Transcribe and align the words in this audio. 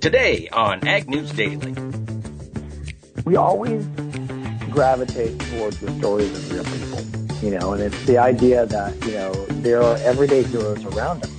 Today 0.00 0.48
on 0.50 0.88
Ag 0.88 1.10
News 1.10 1.30
Daily. 1.30 1.74
We 3.26 3.36
always 3.36 3.84
gravitate 4.70 5.38
towards 5.38 5.78
the 5.78 5.92
stories 5.98 6.30
of 6.30 6.50
real 6.50 6.64
people, 6.64 7.44
you 7.44 7.58
know, 7.58 7.74
and 7.74 7.82
it's 7.82 8.06
the 8.06 8.16
idea 8.16 8.64
that, 8.64 8.94
you 9.04 9.12
know, 9.12 9.32
there 9.60 9.82
are 9.82 9.96
everyday 9.98 10.42
heroes 10.44 10.82
around 10.86 11.22
us. 11.22 11.30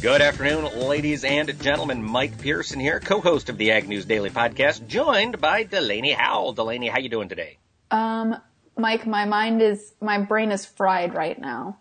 Good 0.00 0.20
afternoon, 0.20 0.64
ladies 0.80 1.22
and 1.22 1.60
gentlemen. 1.62 2.02
Mike 2.02 2.36
Pearson 2.38 2.80
here, 2.80 2.98
co-host 2.98 3.48
of 3.48 3.56
the 3.56 3.70
Ag 3.70 3.88
News 3.88 4.04
Daily 4.04 4.30
podcast, 4.30 4.88
joined 4.88 5.40
by 5.40 5.62
Delaney 5.62 6.10
Howell. 6.10 6.54
Delaney, 6.54 6.88
how 6.88 6.98
you 6.98 7.08
doing 7.08 7.28
today? 7.28 7.58
Um, 7.92 8.36
Mike, 8.76 9.06
my 9.06 9.26
mind 9.26 9.62
is, 9.62 9.94
my 10.00 10.18
brain 10.18 10.50
is 10.50 10.66
fried 10.66 11.14
right 11.14 11.40
now. 11.40 11.78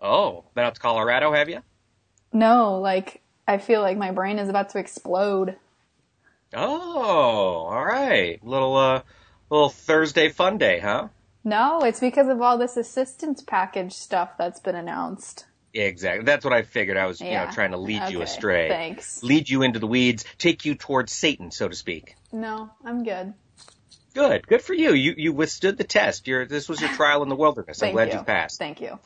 Oh, 0.00 0.44
been 0.54 0.62
out 0.62 0.76
to 0.76 0.80
Colorado, 0.80 1.32
have 1.32 1.48
you? 1.48 1.60
No, 2.32 2.78
like, 2.78 3.20
I 3.48 3.56
feel 3.56 3.80
like 3.80 3.96
my 3.96 4.10
brain 4.12 4.38
is 4.38 4.50
about 4.50 4.68
to 4.70 4.78
explode. 4.78 5.56
Oh, 6.54 7.66
all 7.70 7.84
right. 7.84 8.38
Little, 8.44 8.76
uh, 8.76 9.02
little 9.50 9.70
Thursday 9.70 10.28
fun 10.28 10.58
day, 10.58 10.78
huh? 10.78 11.08
No, 11.44 11.80
it's 11.80 11.98
because 11.98 12.28
of 12.28 12.42
all 12.42 12.58
this 12.58 12.76
assistance 12.76 13.42
package 13.42 13.94
stuff 13.94 14.36
that's 14.36 14.60
been 14.60 14.74
announced. 14.74 15.46
Exactly. 15.72 16.24
That's 16.24 16.44
what 16.44 16.52
I 16.52 16.62
figured. 16.62 16.98
I 16.98 17.06
was, 17.06 17.20
Yeah. 17.22 17.42
you 17.42 17.46
know, 17.46 17.52
trying 17.52 17.70
to 17.70 17.78
lead 17.78 18.10
you 18.10 18.20
astray. 18.20 18.68
thanks. 18.68 19.22
Lead 19.22 19.48
you 19.48 19.62
into 19.62 19.78
the 19.78 19.86
weeds, 19.86 20.24
take 20.36 20.66
you 20.66 20.74
towards 20.74 21.12
Satan, 21.12 21.50
so 21.50 21.68
to 21.68 21.74
speak. 21.74 22.16
No, 22.32 22.70
I'm 22.84 23.02
good. 23.02 23.32
Good. 24.14 24.46
Good 24.46 24.62
for 24.62 24.74
you. 24.74 24.94
You 24.94 25.14
you 25.16 25.32
withstood 25.32 25.76
the 25.76 25.84
test. 25.84 26.26
Your 26.26 26.44
this 26.44 26.68
was 26.68 26.80
your 26.80 26.90
trial 26.90 27.22
in 27.22 27.28
the 27.28 27.36
wilderness. 27.36 27.82
I'm 27.82 27.92
glad 27.92 28.12
you. 28.12 28.18
you 28.18 28.24
passed. 28.24 28.58
Thank 28.58 28.80
you. 28.80 28.98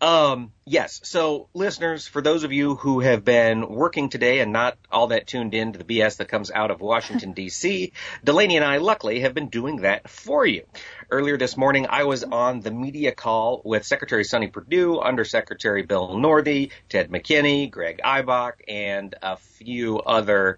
Um, 0.00 0.52
yes. 0.64 1.00
So, 1.04 1.48
listeners, 1.52 2.06
for 2.06 2.22
those 2.22 2.44
of 2.44 2.52
you 2.52 2.74
who 2.74 3.00
have 3.00 3.22
been 3.22 3.68
working 3.68 4.08
today 4.08 4.40
and 4.40 4.50
not 4.50 4.78
all 4.90 5.08
that 5.08 5.26
tuned 5.26 5.52
in 5.52 5.72
to 5.72 5.78
the 5.78 5.84
BS 5.84 6.16
that 6.16 6.28
comes 6.28 6.50
out 6.50 6.70
of 6.70 6.80
Washington, 6.80 7.32
D.C., 7.34 7.92
Delaney 8.24 8.56
and 8.56 8.64
I, 8.64 8.78
luckily, 8.78 9.20
have 9.20 9.34
been 9.34 9.48
doing 9.48 9.82
that 9.82 10.08
for 10.08 10.46
you. 10.46 10.64
Earlier 11.10 11.36
this 11.36 11.54
morning, 11.56 11.86
I 11.90 12.04
was 12.04 12.24
on 12.24 12.60
the 12.60 12.70
media 12.70 13.12
call 13.12 13.60
with 13.62 13.84
Secretary 13.84 14.24
Sonny 14.24 14.46
Perdue, 14.46 14.98
Undersecretary 15.00 15.82
Bill 15.82 16.16
Northey, 16.16 16.70
Ted 16.88 17.10
McKinney, 17.10 17.70
Greg 17.70 18.00
Ibach, 18.02 18.52
and 18.66 19.14
a 19.20 19.36
few 19.36 19.98
other, 19.98 20.56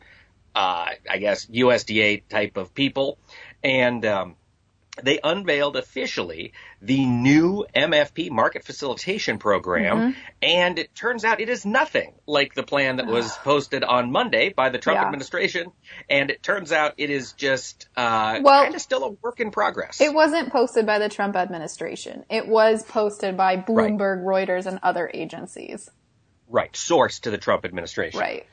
uh, 0.55 0.91
I 1.11 1.19
guess, 1.19 1.47
USDA 1.47 2.23
type 2.29 2.57
of 2.57 2.75
people. 2.75 3.19
And, 3.65 4.07
um, 4.07 4.37
they 5.03 5.19
unveiled 5.25 5.77
officially 5.77 6.53
the 6.83 7.07
new 7.07 7.65
MFP 7.75 8.31
market 8.31 8.63
facilitation 8.65 9.39
program, 9.39 10.15
and 10.43 10.79
it 10.79 10.95
turns 10.95 11.25
out 11.25 11.41
it 11.41 11.49
is 11.49 11.65
nothing 11.65 12.13
like 12.27 12.55
the 12.55 12.63
plan 12.63 12.97
that 12.97 13.07
was 13.07 13.35
posted 13.45 13.85
on 13.85 14.13
Monday 14.13 14.53
by 14.53 14.69
the 14.69 14.79
Trump 14.79 14.99
Yeah. 14.99 15.07
administration, 15.07 15.73
and 16.11 16.31
it 16.31 16.43
turns 16.43 16.73
out 16.73 16.95
it 16.99 17.09
is 17.09 17.33
just 17.33 17.89
uh, 17.97 18.41
Well- 18.43 18.65
kind 18.65 18.75
of 18.75 18.83
still 18.83 19.05
a 19.05 19.11
work 19.23 19.41
in 19.41 19.51
progress. 19.51 20.01
It 20.01 20.13
wasn't 20.13 20.53
posted 20.53 20.85
by 20.85 20.99
the 20.99 21.09
Trump 21.09 21.37
administration. 21.37 22.25
It 22.29 22.47
was 22.47 22.83
posted 22.85 23.37
by 23.37 23.57
Bloomberg, 23.57 24.25
Reuters, 24.25 24.67
and 24.67 24.79
other 24.83 25.11
agencies. 25.15 25.89
right, 26.49 26.73
sourced 26.75 27.21
to 27.23 27.31
the 27.31 27.39
Trump 27.39 27.65
administration. 27.65 28.21
Right. 28.21 28.47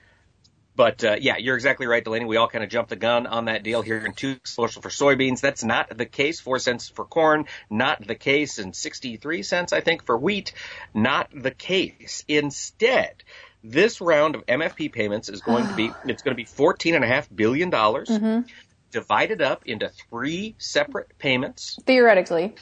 But 0.80 1.03
uh, 1.03 1.17
yeah, 1.19 1.35
you're 1.35 1.58
exactly 1.58 1.88
right, 1.88 2.02
Delaney. 2.02 2.23
We 2.23 2.38
all 2.38 2.47
kind 2.47 2.63
of 2.63 2.69
jumped 2.69 2.89
the 2.89 2.95
gun 2.95 3.27
on 3.27 3.45
that 3.45 3.63
deal 3.63 3.81
here 3.81 3.97
in 3.97 4.13
two 4.13 4.38
social 4.45 4.81
for 4.81 4.88
soybeans. 4.88 5.41
That's 5.41 5.61
not 5.61 5.97
the 5.97 6.05
case. 6.05 6.39
Four 6.39 6.58
cents 6.58 6.88
for 6.88 7.03
corn, 7.03 7.47
not 7.69 8.08
the 8.08 8.16
case, 8.16 8.59
and 8.59 8.73
63 8.73 9.44
cents, 9.44 9.73
I 9.73 9.81
think, 9.81 10.05
for 10.05 10.17
wheat, 10.17 10.53
not 10.94 11.31
the 11.36 11.52
case. 11.52 12.23
Instead, 12.30 13.25
this 13.61 13.99
round 13.99 14.36
of 14.36 14.45
MFP 14.45 14.94
payments 14.94 15.27
is 15.27 15.41
going 15.41 15.67
to 15.67 15.73
be 15.73 15.91
it's 16.05 16.21
going 16.21 16.33
to 16.33 16.41
be 16.41 16.45
14 16.45 16.95
and 16.95 17.03
a 17.03 17.08
half 17.08 17.27
billion 17.30 17.70
dollars. 17.70 18.09
Divided 18.92 19.42
up 19.42 19.64
into 19.65 19.89
three 19.89 20.55
separate 20.59 21.20
payments. 21.20 21.77
Theoretically. 21.86 22.55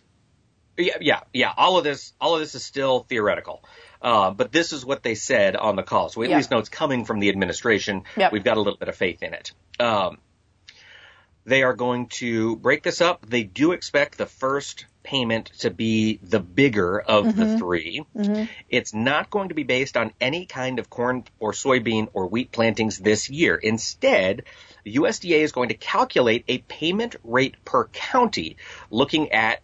Yeah, 0.78 0.98
yeah, 1.02 1.20
yeah. 1.34 1.54
All 1.56 1.78
of 1.78 1.84
this, 1.84 2.14
all 2.22 2.36
of 2.36 2.40
this 2.40 2.56
is 2.56 2.64
still 2.64 3.00
theoretical. 3.00 3.64
Uh, 4.02 4.32
but 4.32 4.52
this 4.52 4.74
is 4.74 4.86
what 4.86 5.02
they 5.04 5.16
said 5.16 5.56
on 5.56 5.76
the 5.76 5.84
call. 5.84 6.10
So 6.10 6.20
we 6.20 6.28
at 6.28 6.32
Yeah. 6.32 6.38
least 6.38 6.52
know 6.52 6.60
it's 6.60 6.70
coming 6.70 7.06
from 7.06 7.20
the 7.20 7.30
administration. 7.30 8.04
Yep. 8.16 8.32
We've 8.32 8.44
got 8.44 8.58
a 8.58 8.62
little 8.62 8.78
bit 8.78 8.90
of 8.90 8.96
faith 8.96 9.24
in 9.24 9.34
it. 9.34 9.52
Um, 9.80 10.20
they 11.46 11.64
are 11.64 11.74
going 11.74 12.08
to 12.08 12.58
break 12.58 12.84
this 12.84 13.00
up. 13.02 13.26
They 13.26 13.44
do 13.44 13.72
expect 13.72 14.18
the 14.18 14.26
first 14.26 14.86
payment 15.02 15.46
to 15.60 15.72
be 15.72 16.20
the 16.22 16.42
bigger 16.42 17.00
of 17.00 17.34
the 17.34 17.58
3 17.58 18.06
mm-hmm. 18.14 18.44
It's 18.70 18.94
not 18.94 19.30
going 19.30 19.48
to 19.50 19.56
be 19.56 19.64
based 19.64 19.96
on 19.96 20.12
any 20.20 20.46
kind 20.46 20.80
of 20.80 20.90
corn 20.90 21.24
or 21.40 21.54
soybean 21.54 22.10
or 22.12 22.28
wheat 22.28 22.52
plantings 22.52 22.98
this 22.98 23.30
year. 23.30 23.56
Instead, 23.56 24.44
USDA 24.86 25.40
is 25.40 25.54
going 25.54 25.70
to 25.70 25.76
calculate 25.76 26.44
a 26.50 26.58
payment 26.58 27.16
rate 27.24 27.56
per 27.64 27.86
county 27.86 28.58
looking 28.92 29.32
at 29.32 29.62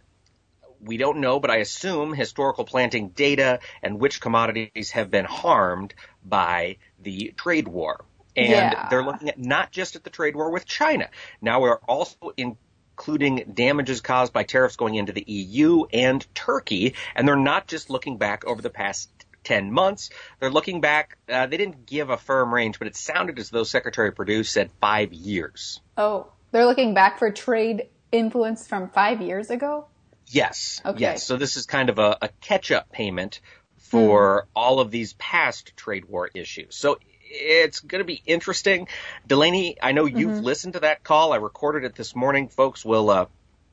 we 0.85 0.97
don't 0.97 1.19
know, 1.19 1.39
but 1.39 1.49
I 1.51 1.57
assume 1.57 2.13
historical 2.13 2.65
planting 2.65 3.09
data 3.09 3.59
and 3.81 3.99
which 3.99 4.21
commodities 4.21 4.91
have 4.91 5.09
been 5.09 5.25
harmed 5.25 5.93
by 6.23 6.77
the 6.99 7.33
trade 7.37 7.67
war. 7.67 8.05
And 8.35 8.71
Yeah. 8.71 8.87
they're 8.89 9.03
looking 9.03 9.29
at 9.29 9.37
not 9.37 9.71
just 9.71 9.95
at 9.95 10.03
the 10.03 10.09
trade 10.09 10.35
war 10.35 10.49
with 10.49 10.65
China. 10.65 11.09
Now 11.41 11.61
we're 11.61 11.77
also 11.87 12.33
including 12.35 13.51
damages 13.53 14.01
caused 14.01 14.33
by 14.33 14.43
tariffs 14.43 14.75
going 14.75 14.95
into 14.95 15.13
the 15.13 15.23
EU 15.27 15.85
and 15.93 16.25
Turkey. 16.35 16.95
And 17.15 17.27
they're 17.27 17.35
not 17.35 17.67
just 17.67 17.89
looking 17.89 18.17
back 18.17 18.45
over 18.45 18.61
the 18.61 18.69
past 18.69 19.09
10 19.43 19.71
months. 19.71 20.09
They're 20.39 20.49
looking 20.51 20.81
back, 20.81 21.17
uh, 21.29 21.47
they 21.47 21.57
didn't 21.57 21.85
give 21.85 22.09
a 22.09 22.17
firm 22.17 22.53
range, 22.53 22.79
but 22.79 22.87
it 22.87 22.95
sounded 22.95 23.39
as 23.39 23.49
though 23.49 23.63
Secretary 23.63 24.11
Perdue 24.11 24.43
said 24.43 24.71
five 24.79 25.13
years. 25.13 25.81
Oh, 25.97 26.27
they're 26.51 26.65
looking 26.65 26.93
back 26.93 27.19
for 27.19 27.29
trade 27.29 27.89
influence 28.11 28.67
from 28.67 28.89
five 28.89 29.21
years 29.21 29.49
ago? 29.49 29.87
Yes. 30.33 30.81
Okay. 30.83 30.99
Yes. 30.99 31.23
So 31.23 31.37
this 31.37 31.57
is 31.57 31.65
kind 31.65 31.89
of 31.89 31.99
a, 31.99 32.17
a 32.23 32.29
catch-up 32.41 32.91
payment 32.91 33.39
for 33.77 34.47
all 34.55 34.79
of 34.79 34.89
these 34.89 35.13
past 35.13 35.77
trade 35.77 36.05
war 36.05 36.29
issues. 36.33 36.75
So 36.75 36.97
it's 37.21 37.79
going 37.79 37.99
to 37.99 38.05
be 38.05 38.21
interesting. 38.25 38.87
Delaney, 39.27 39.77
I 39.81 39.91
know 39.91 40.05
you've 40.05 40.43
listened 40.43 40.73
to 40.73 40.79
that 40.81 41.03
call. 41.03 41.31
I 41.33 41.37
recorded 41.37 41.83
it 41.83 41.95
this 41.95 42.15
morning. 42.15 42.47
Folks 42.49 42.83
will, 42.83 43.09
uh, 43.09 43.25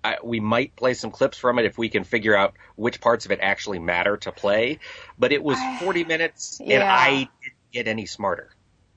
I, 0.05 0.19
we 0.23 0.41
might 0.41 0.77
play 0.77 0.93
some 0.95 1.11
clips 1.11 1.39
from 1.39 1.59
it 1.59 1.65
if 1.65 1.79
we 1.79 1.89
can 1.89 2.05
figure 2.05 2.37
out 2.37 2.55
which 2.77 3.01
parts 3.01 3.25
of 3.25 3.33
it 3.33 3.39
actually 3.41 3.79
matter 3.79 4.19
to 4.19 4.33
play. 4.33 4.79
But 5.19 5.33
it 5.33 5.43
was 5.43 5.59
40 5.81 6.05
minutes 6.05 6.61
and 6.61 6.69
Yeah. 6.69 6.95
I 6.95 7.29
didn't 7.43 7.57
get 7.73 7.89
any 7.89 8.07
smarter. 8.07 8.51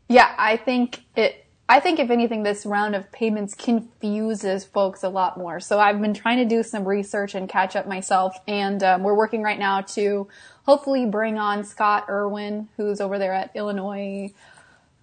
Yeah, 0.10 0.34
I 0.38 0.58
think 0.58 1.02
it. 1.16 1.43
I 1.70 1.80
think 1.80 2.00
if 2.00 2.10
anything, 2.10 2.44
this 2.44 2.66
round 2.66 2.94
of 2.94 3.12
payments 3.12 3.56
confuses 3.56 4.66
folks 4.66 5.02
a 5.02 5.10
lot 5.10 5.38
more. 5.38 5.60
So 5.60 5.80
I've 5.80 6.02
been 6.02 6.14
trying 6.14 6.38
to 6.38 6.46
do 6.46 6.62
some 6.62 6.86
research 6.86 7.36
and 7.36 7.48
catch 7.48 7.76
up 7.76 7.88
myself, 7.88 8.36
and 8.48 8.84
um, 8.84 9.04
we're 9.04 9.16
working 9.16 9.42
right 9.42 9.58
now 9.58 9.82
to 9.82 10.28
hopefully 10.66 11.06
bring 11.06 11.38
on 11.38 11.64
Scott 11.64 12.06
Irwin, 12.10 12.68
who's 12.76 13.00
over 13.00 13.18
there 13.18 13.34
at 13.34 13.52
Illinois, 13.56 14.34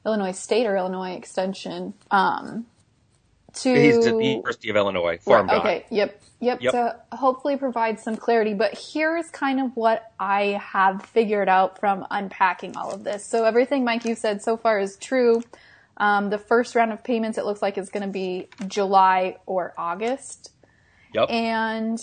Illinois 0.04 0.32
State 0.32 0.66
or 0.66 0.76
Illinois 0.76 1.12
Extension, 1.12 1.94
um, 2.10 2.66
to 3.54 3.74
He's 3.74 4.04
the 4.04 4.14
University 4.14 4.68
of 4.70 4.76
Illinois, 4.76 5.18
farmdoc. 5.24 5.60
Okay. 5.60 5.86
Yep. 5.90 6.22
Yep. 6.40 6.62
Yep. 6.62 6.72
To 6.72 6.96
hopefully 7.12 7.56
provide 7.56 8.00
some 8.00 8.16
clarity. 8.16 8.54
But 8.54 8.78
here's 8.78 9.28
kind 9.30 9.60
of 9.60 9.76
what 9.76 10.12
I 10.20 10.60
have 10.62 11.02
figured 11.02 11.48
out 11.48 11.78
from 11.78 12.06
unpacking 12.10 12.76
all 12.76 12.92
of 12.92 13.02
this. 13.02 13.24
So 13.24 13.44
everything, 13.44 13.84
Mike, 13.84 14.04
you 14.04 14.14
said 14.14 14.42
so 14.42 14.56
far 14.56 14.78
is 14.78 14.96
true. 14.96 15.42
Um, 15.96 16.30
the 16.30 16.38
first 16.38 16.74
round 16.74 16.92
of 16.92 17.04
payments, 17.04 17.36
it 17.38 17.44
looks 17.44 17.60
like 17.60 17.76
is 17.76 17.90
going 17.90 18.06
to 18.06 18.12
be 18.12 18.48
July 18.66 19.36
or 19.46 19.74
August. 19.76 20.52
Yep. 21.14 21.30
And 21.30 21.98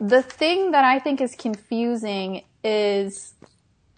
the 0.00 0.22
thing 0.22 0.70
that 0.72 0.84
I 0.84 0.98
think 0.98 1.20
is 1.20 1.34
confusing 1.36 2.42
is 2.64 3.34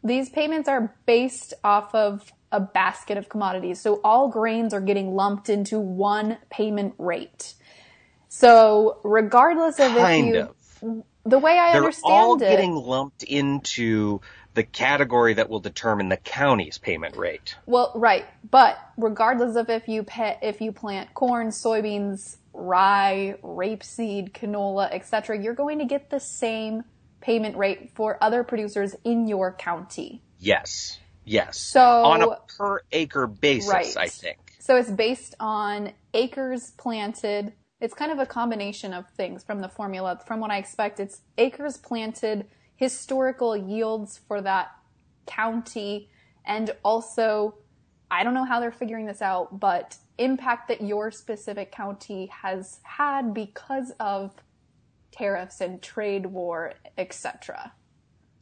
these 0.04 0.30
payments 0.30 0.68
are 0.68 0.94
based 1.06 1.54
off 1.62 1.94
of 1.94 2.32
a 2.50 2.60
basket 2.60 3.16
of 3.16 3.28
commodities. 3.28 3.80
So 3.80 4.00
all 4.04 4.28
grains 4.28 4.74
are 4.74 4.80
getting 4.80 5.14
lumped 5.14 5.48
into 5.48 5.80
one 5.80 6.38
payment 6.50 6.94
rate. 6.98 7.54
So 8.28 9.00
regardless 9.04 9.78
of 9.78 9.92
kind 9.92 10.34
if 10.36 10.48
you, 10.82 10.88
of. 10.90 11.04
The 11.24 11.38
way 11.38 11.58
I 11.58 11.72
They're 11.72 11.82
understand 11.82 12.12
all 12.12 12.36
it, 12.36 12.40
getting 12.40 12.74
lumped 12.74 13.22
into 13.22 14.20
the 14.54 14.62
category 14.64 15.34
that 15.34 15.48
will 15.48 15.60
determine 15.60 16.08
the 16.08 16.16
county's 16.16 16.78
payment 16.78 17.16
rate. 17.16 17.56
Well, 17.66 17.92
right, 17.94 18.26
but 18.50 18.78
regardless 18.96 19.56
of 19.56 19.70
if 19.70 19.88
you 19.88 20.02
pet, 20.02 20.40
if 20.42 20.60
you 20.60 20.72
plant 20.72 21.14
corn, 21.14 21.48
soybeans, 21.48 22.36
rye, 22.52 23.36
rapeseed, 23.42 24.32
canola, 24.32 24.92
etc., 24.92 25.38
you're 25.38 25.54
going 25.54 25.78
to 25.78 25.84
get 25.84 26.10
the 26.10 26.20
same 26.20 26.84
payment 27.20 27.56
rate 27.56 27.90
for 27.94 28.18
other 28.20 28.42
producers 28.44 28.94
in 29.04 29.28
your 29.28 29.52
county. 29.52 30.22
Yes. 30.38 30.98
Yes. 31.24 31.58
So- 31.58 32.04
on 32.04 32.22
a 32.22 32.36
per 32.58 32.82
acre 32.90 33.26
basis, 33.26 33.70
Right. 33.72 33.96
I 33.96 34.08
think. 34.08 34.38
So 34.58 34.76
it's 34.76 34.90
based 34.90 35.34
on 35.40 35.92
acres 36.14 36.72
planted. 36.76 37.52
It's 37.82 37.94
kind 37.94 38.12
of 38.12 38.20
a 38.20 38.26
combination 38.26 38.94
of 38.94 39.10
things 39.10 39.42
from 39.42 39.60
the 39.60 39.68
formula. 39.68 40.20
From 40.24 40.38
what 40.38 40.52
I 40.52 40.58
expect, 40.58 41.00
it's 41.00 41.22
acres 41.36 41.76
planted, 41.76 42.46
historical 42.76 43.56
yields 43.56 44.20
for 44.28 44.40
that 44.40 44.70
county, 45.26 46.08
and 46.46 46.70
also 46.84 47.56
I 48.08 48.22
don't 48.22 48.34
know 48.34 48.44
how 48.44 48.60
they're 48.60 48.70
figuring 48.70 49.06
this 49.06 49.20
out, 49.20 49.58
but 49.58 49.96
impact 50.18 50.68
that 50.68 50.80
your 50.80 51.10
specific 51.10 51.72
county 51.72 52.26
has 52.26 52.78
had 52.84 53.34
because 53.34 53.90
of 53.98 54.32
tariffs 55.10 55.60
and 55.60 55.82
trade 55.82 56.26
war, 56.26 56.74
etc. 56.96 57.72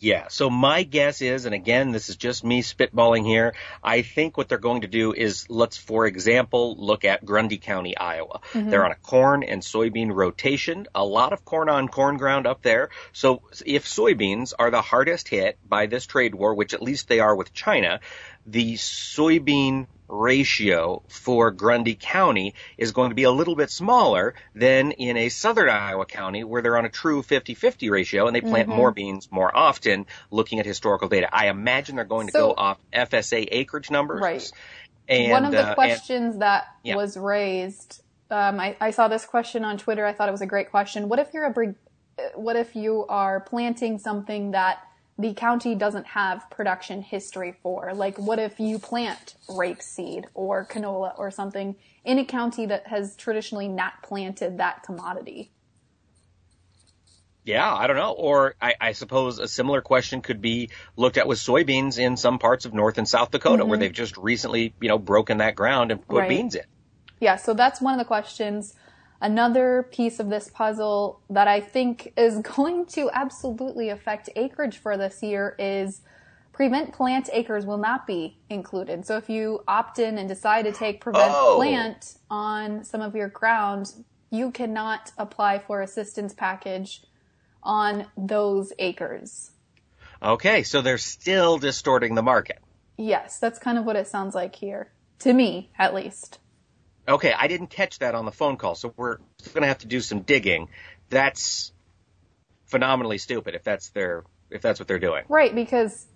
Yeah. 0.01 0.29
So 0.29 0.49
my 0.49 0.83
guess 0.83 1.21
is, 1.21 1.45
and 1.45 1.55
again, 1.55 1.93
this 1.93 2.09
is 2.09 2.17
just 2.17 2.43
me 2.43 2.63
spitballing 2.63 3.27
here. 3.27 3.55
I 3.85 4.01
think 4.01 4.39
what 4.39 4.49
they're 4.49 4.57
going 4.57 4.81
to 4.81 4.89
do 4.89 5.13
is 5.13 5.49
let's, 5.51 5.77
for 5.77 6.07
example, 6.07 6.75
look 6.79 7.05
at 7.05 7.23
Grundy 7.23 7.59
County, 7.59 7.95
Iowa. 7.97 8.41
Mm-hmm. 8.55 8.71
They're 8.71 8.85
on 8.85 8.93
a 8.93 8.97
corn 8.97 9.43
and 9.43 9.61
soybean 9.61 10.11
rotation. 10.15 10.87
A 10.95 11.05
lot 11.05 11.35
of 11.35 11.45
corn 11.45 11.69
on 11.69 11.89
corn 11.89 12.17
ground 12.17 12.47
up 12.47 12.63
there. 12.63 12.89
So 13.13 13.43
if 13.67 13.85
soybeans 13.85 14.55
are 14.59 14.71
the 14.71 14.81
hardest 14.81 15.29
hit 15.29 15.59
by 15.69 15.85
this 15.85 16.07
trade 16.07 16.35
war, 16.35 16.55
which 16.55 16.73
at 16.73 16.83
least 16.83 17.09
they 17.09 17.21
are 17.21 17.37
with 17.37 17.53
China, 17.53 18.01
the 18.47 18.75
soybean 18.75 19.87
ratio 20.11 21.03
for 21.09 21.51
Grundy 21.51 21.95
County 21.95 22.55
is 22.77 22.93
going 22.93 23.11
to 23.11 23.15
be 23.15 23.23
a 23.23 23.31
little 23.31 23.55
bit 23.55 23.71
smaller 23.71 24.35
than 24.55 24.93
in 24.93 25.17
a 25.17 25.29
southern 25.29 25.69
Iowa 25.69 26.07
county 26.07 26.45
where 26.45 26.63
they're 26.63 26.77
on 26.77 26.85
a 26.85 26.91
true 26.91 27.23
50-50 27.23 27.91
ratio 27.91 28.27
and 28.27 28.35
they 28.35 28.41
plant 28.41 28.69
mm-hmm. 28.69 28.77
more 28.77 28.91
beans 28.91 29.29
more 29.31 29.57
often 29.57 30.07
looking 30.31 30.59
at 30.59 30.67
historical 30.67 31.09
data. 31.09 31.29
I 31.33 31.49
imagine 31.49 31.97
they're 31.97 32.05
going 32.05 32.27
to 32.27 32.33
so, 32.33 32.49
go 32.49 32.55
off 32.57 32.79
FSA 32.93 33.49
acreage 33.51 33.91
numbers. 33.91 34.21
Right. 34.21 34.53
And, 35.09 35.31
One 35.31 35.45
of 35.45 35.53
the 35.53 35.69
uh, 35.69 35.75
questions 35.75 36.35
and, 36.35 36.43
that 36.43 36.69
yeah. 36.83 36.97
was 36.97 37.17
raised, 37.17 38.03
um, 38.31 38.61
I, 38.61 38.77
I, 38.81 38.91
saw 38.93 39.09
this 39.09 39.25
question 39.25 39.65
on 39.65 39.77
Twitter. 39.77 40.07
I 40.07 40.13
thought 40.13 40.29
it 40.29 40.33
was 40.33 40.41
a 40.41 40.47
great 40.47 40.71
question. 40.71 41.09
What 41.09 41.19
if 41.19 41.35
you're 41.35 41.47
a, 41.47 41.75
what 42.35 42.55
if 42.57 42.77
you 42.77 43.07
are 43.09 43.41
planting 43.41 43.99
something 43.99 44.53
that 44.53 44.79
the 45.21 45.35
county 45.35 45.75
doesn't 45.75 46.07
have 46.07 46.49
production 46.51 47.03
history 47.03 47.55
for. 47.63 47.93
Like, 47.95 48.19
what 48.19 48.39
if 48.39 48.59
you 48.59 48.79
plant 48.79 49.35
rapeseed 49.49 50.25
or 50.35 50.65
canola 50.65 51.19
or 51.19 51.31
something 51.31 51.77
in 52.05 52.19
a 52.19 52.25
county 52.25 52.67
that 52.67 52.87
has 52.87 53.17
traditionally 53.17 53.69
not 53.69 54.03
planted 54.03 54.59
that 54.59 54.83
commodity? 54.83 55.53
Yeah, 57.45 57.73
I 57.73 57.87
don't 57.87 57.97
know. 57.97 58.13
Or 58.13 58.55
I, 58.61 58.75
I, 58.81 58.93
suppose 58.93 59.39
a 59.39 59.49
similar 59.49 59.81
question 59.81 60.21
could 60.21 60.41
be 60.41 60.71
looked 60.97 61.17
at 61.17 61.27
with 61.27 61.39
soybeans 61.39 61.99
in 61.99 62.17
some 62.17 62.39
parts 62.39 62.65
of 62.65 62.75
North 62.75 62.99
and 62.99 63.09
South 63.09 63.31
Dakota 63.31 63.63
mm-hmm. 63.63 63.71
where 63.71 63.79
they've 63.79 63.93
just 63.93 64.17
recently, 64.17 64.75
you 64.81 64.89
know, 64.89 64.99
broken 64.99 65.39
that 65.39 65.57
ground 65.57 65.91
and 65.91 66.07
put 66.07 66.21
right. 66.21 66.29
beans 66.29 66.55
in. 66.55 66.65
Yeah, 67.19 67.37
so 67.37 67.55
that's 67.55 67.81
one 67.81 67.95
of 67.95 67.99
the 67.99 68.05
questions. 68.05 68.75
Another 69.21 69.89
piece 69.93 70.19
of 70.19 70.31
this 70.31 70.49
puzzle 70.49 71.21
that 71.29 71.47
I 71.47 71.61
think 71.61 72.13
is 72.17 72.39
going 72.57 72.87
to 72.87 73.11
absolutely 73.13 73.91
affect 73.91 74.29
acreage 74.37 74.79
for 74.79 74.97
this 74.97 75.23
year 75.23 75.55
is 75.59 76.01
prevent 76.53 76.93
plant 76.93 77.31
acres 77.33 77.65
will 77.65 77.79
not 77.79 78.07
be 78.07 78.37
included. 78.49 79.07
So 79.07 79.17
if 79.17 79.31
you 79.31 79.63
opt 79.67 79.99
in 79.99 80.19
and 80.19 80.29
decide 80.29 80.65
to 80.67 80.73
take 80.73 81.01
prevent 81.01 81.33
oh. 81.33 81.57
plant 81.57 82.17
on 82.31 82.85
some 82.85 83.01
of 83.01 83.15
your 83.15 83.29
ground, 83.29 83.93
you 84.31 84.51
cannot 84.51 85.13
apply 85.17 85.59
for 85.59 85.81
assistance 85.81 86.35
package 86.35 87.03
on 87.63 88.07
those 88.17 88.73
acres. 88.79 89.53
Okay, 90.23 90.63
so 90.63 90.83
they're 90.83 90.99
still 90.99 91.57
distorting 91.57 92.15
the 92.15 92.23
market. 92.23 92.59
Yes, 92.97 93.39
that's 93.39 93.59
kind 93.59 93.79
of 93.79 93.87
what 93.87 93.97
it 93.97 94.07
sounds 94.07 94.35
like 94.35 94.55
here. 94.57 94.93
To 95.21 95.33
me, 95.33 95.71
at 95.79 95.95
least. 95.95 96.40
Okay, 97.11 97.33
I 97.37 97.49
didn't 97.49 97.69
catch 97.69 97.99
that 97.99 98.15
on 98.15 98.25
the 98.25 98.33
phone 98.33 98.57
call, 98.57 98.75
so 98.75 98.95
we're 98.97 99.17
going 99.53 99.63
to 99.63 99.67
have 99.67 99.79
to 99.79 99.87
do 99.87 100.01
some 100.01 100.21
digging. 100.21 100.69
That's 101.09 101.73
phenomenally 102.67 103.19
stupid 103.19 103.55
if 103.57 103.65
that's 103.65 103.89
their 103.91 104.25
if 104.51 104.63
that's 104.63 104.79
what 104.79 104.89
they're 104.89 105.01
doing. 105.01 105.25
Right, 105.29 105.55
because 105.55 106.07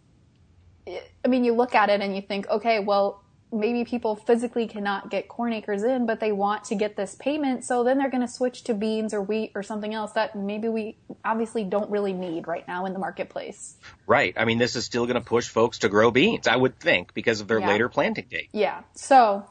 I 0.87 1.29
mean, 1.29 1.44
you 1.44 1.55
look 1.55 1.75
at 1.75 1.91
it 1.91 2.00
and 2.00 2.14
you 2.14 2.23
think, 2.23 2.49
okay, 2.49 2.81
well, 2.81 3.23
maybe 3.52 3.85
people 3.85 4.17
physically 4.17 4.67
cannot 4.67 5.11
get 5.11 5.29
corn 5.29 5.52
acres 5.52 5.82
in, 5.82 6.06
but 6.06 6.20
they 6.20 6.32
want 6.32 6.64
to 6.64 6.75
get 6.75 6.96
this 6.96 7.14
payment, 7.14 7.64
so 7.64 7.85
then 7.85 7.99
they're 7.99 8.11
going 8.11 8.26
to 8.26 8.32
switch 8.32 8.64
to 8.64 8.75
beans 8.75 9.14
or 9.14 9.23
wheat 9.23 9.52
or 9.55 9.62
something 9.62 9.94
else 9.94 10.12
that 10.12 10.37
maybe 10.37 10.69
we 10.69 10.96
obviously 11.25 11.64
don't 11.64 11.91
really 11.91 12.12
need 12.12 12.46
right 12.46 12.67
now 12.67 12.85
in 12.87 12.93
the 12.93 12.99
marketplace. 12.99 13.76
Right. 14.06 14.35
I 14.37 14.44
mean, 14.44 14.58
this 14.58 14.76
is 14.76 14.85
still 14.85 15.06
going 15.06 15.14
to 15.14 15.26
push 15.26 15.49
folks 15.49 15.79
to 15.79 15.88
grow 15.88 16.11
beans, 16.11 16.49
I 16.49 16.56
would 16.56 16.79
think, 16.79 17.14
because 17.14 17.41
of 17.41 17.49
their 17.49 17.61
yeah. 17.61 17.69
later 17.69 17.88
planting 17.88 18.26
date. 18.29 18.49
Yeah. 18.52 18.82
So 18.94 19.46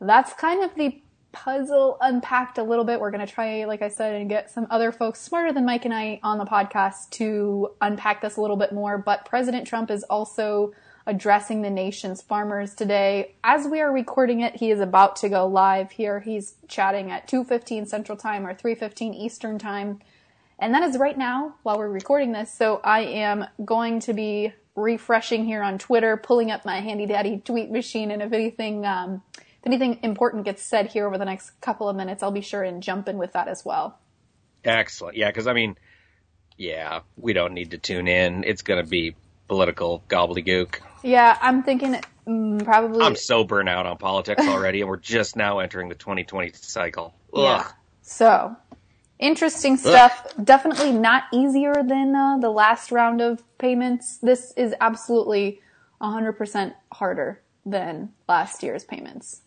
that's 0.00 0.32
kind 0.32 0.62
of 0.62 0.74
the 0.74 1.00
puzzle 1.32 1.96
unpacked 2.00 2.58
a 2.58 2.62
little 2.62 2.84
bit. 2.84 3.00
We're 3.00 3.10
going 3.10 3.26
to 3.26 3.32
try, 3.32 3.64
like 3.64 3.82
I 3.82 3.88
said, 3.88 4.14
and 4.14 4.28
get 4.28 4.50
some 4.50 4.66
other 4.70 4.92
folks 4.92 5.20
smarter 5.20 5.52
than 5.52 5.64
Mike 5.64 5.84
and 5.84 5.94
I 5.94 6.20
on 6.22 6.38
the 6.38 6.44
podcast 6.44 7.10
to 7.10 7.70
unpack 7.80 8.22
this 8.22 8.36
a 8.36 8.40
little 8.40 8.56
bit 8.56 8.72
more. 8.72 8.98
But 8.98 9.24
President 9.24 9.66
Trump 9.66 9.90
is 9.90 10.02
also 10.04 10.72
addressing 11.06 11.62
the 11.62 11.70
nation's 11.70 12.22
farmers 12.22 12.74
today. 12.74 13.34
As 13.42 13.66
we 13.66 13.80
are 13.80 13.92
recording 13.92 14.40
it, 14.40 14.56
he 14.56 14.70
is 14.70 14.80
about 14.80 15.16
to 15.16 15.28
go 15.28 15.46
live 15.46 15.92
here. 15.92 16.20
He's 16.20 16.54
chatting 16.68 17.10
at 17.10 17.26
2:15 17.26 17.86
Central 17.86 18.16
Time 18.16 18.46
or 18.46 18.54
3:15 18.54 19.14
Eastern 19.14 19.58
Time. 19.58 20.00
And 20.58 20.74
that 20.74 20.82
is 20.82 20.98
right 20.98 21.16
now 21.16 21.54
while 21.62 21.78
we're 21.78 21.88
recording 21.88 22.32
this. 22.32 22.52
So 22.52 22.80
I 22.84 23.00
am 23.00 23.46
going 23.64 24.00
to 24.00 24.12
be 24.12 24.52
refreshing 24.76 25.44
here 25.44 25.62
on 25.62 25.78
Twitter, 25.78 26.16
pulling 26.16 26.50
up 26.50 26.64
my 26.64 26.80
handy 26.80 27.06
dandy 27.06 27.38
tweet 27.38 27.70
machine 27.70 28.10
and 28.10 28.22
if 28.22 28.32
anything 28.32 28.84
um, 28.86 29.22
if 29.60 29.66
anything 29.66 29.98
important 30.02 30.44
gets 30.44 30.62
said 30.62 30.86
here 30.86 31.06
over 31.06 31.18
the 31.18 31.24
next 31.24 31.60
couple 31.60 31.88
of 31.88 31.94
minutes, 31.94 32.22
I'll 32.22 32.30
be 32.30 32.40
sure 32.40 32.62
and 32.62 32.82
jump 32.82 33.08
in 33.08 33.18
with 33.18 33.32
that 33.32 33.46
as 33.46 33.64
well. 33.64 33.98
Excellent. 34.64 35.16
Yeah, 35.16 35.28
because 35.28 35.46
I 35.46 35.52
mean, 35.52 35.76
yeah, 36.56 37.00
we 37.16 37.34
don't 37.34 37.52
need 37.52 37.72
to 37.72 37.78
tune 37.78 38.08
in. 38.08 38.44
It's 38.44 38.62
going 38.62 38.82
to 38.82 38.88
be 38.88 39.14
political 39.48 40.02
gobbledygook. 40.08 40.76
Yeah, 41.02 41.36
I'm 41.40 41.62
thinking 41.62 42.00
mm, 42.26 42.64
probably. 42.64 43.04
I'm 43.04 43.16
so 43.16 43.44
burnt 43.44 43.68
out 43.68 43.86
on 43.86 43.98
politics 43.98 44.42
already, 44.48 44.80
and 44.80 44.88
we're 44.88 44.96
just 44.96 45.36
now 45.36 45.58
entering 45.58 45.88
the 45.88 45.94
2020 45.94 46.52
cycle. 46.54 47.14
Ugh. 47.34 47.42
Yeah. 47.42 47.68
So, 48.02 48.56
interesting 49.18 49.76
stuff. 49.76 50.26
Ugh. 50.26 50.44
Definitely 50.44 50.92
not 50.92 51.24
easier 51.32 51.74
than 51.74 52.14
uh, 52.14 52.38
the 52.38 52.50
last 52.50 52.90
round 52.90 53.20
of 53.20 53.42
payments. 53.58 54.18
This 54.18 54.52
is 54.56 54.74
absolutely 54.80 55.60
100% 56.00 56.74
harder 56.92 57.40
than 57.66 58.12
last 58.28 58.62
year's 58.62 58.84
payments. 58.84 59.42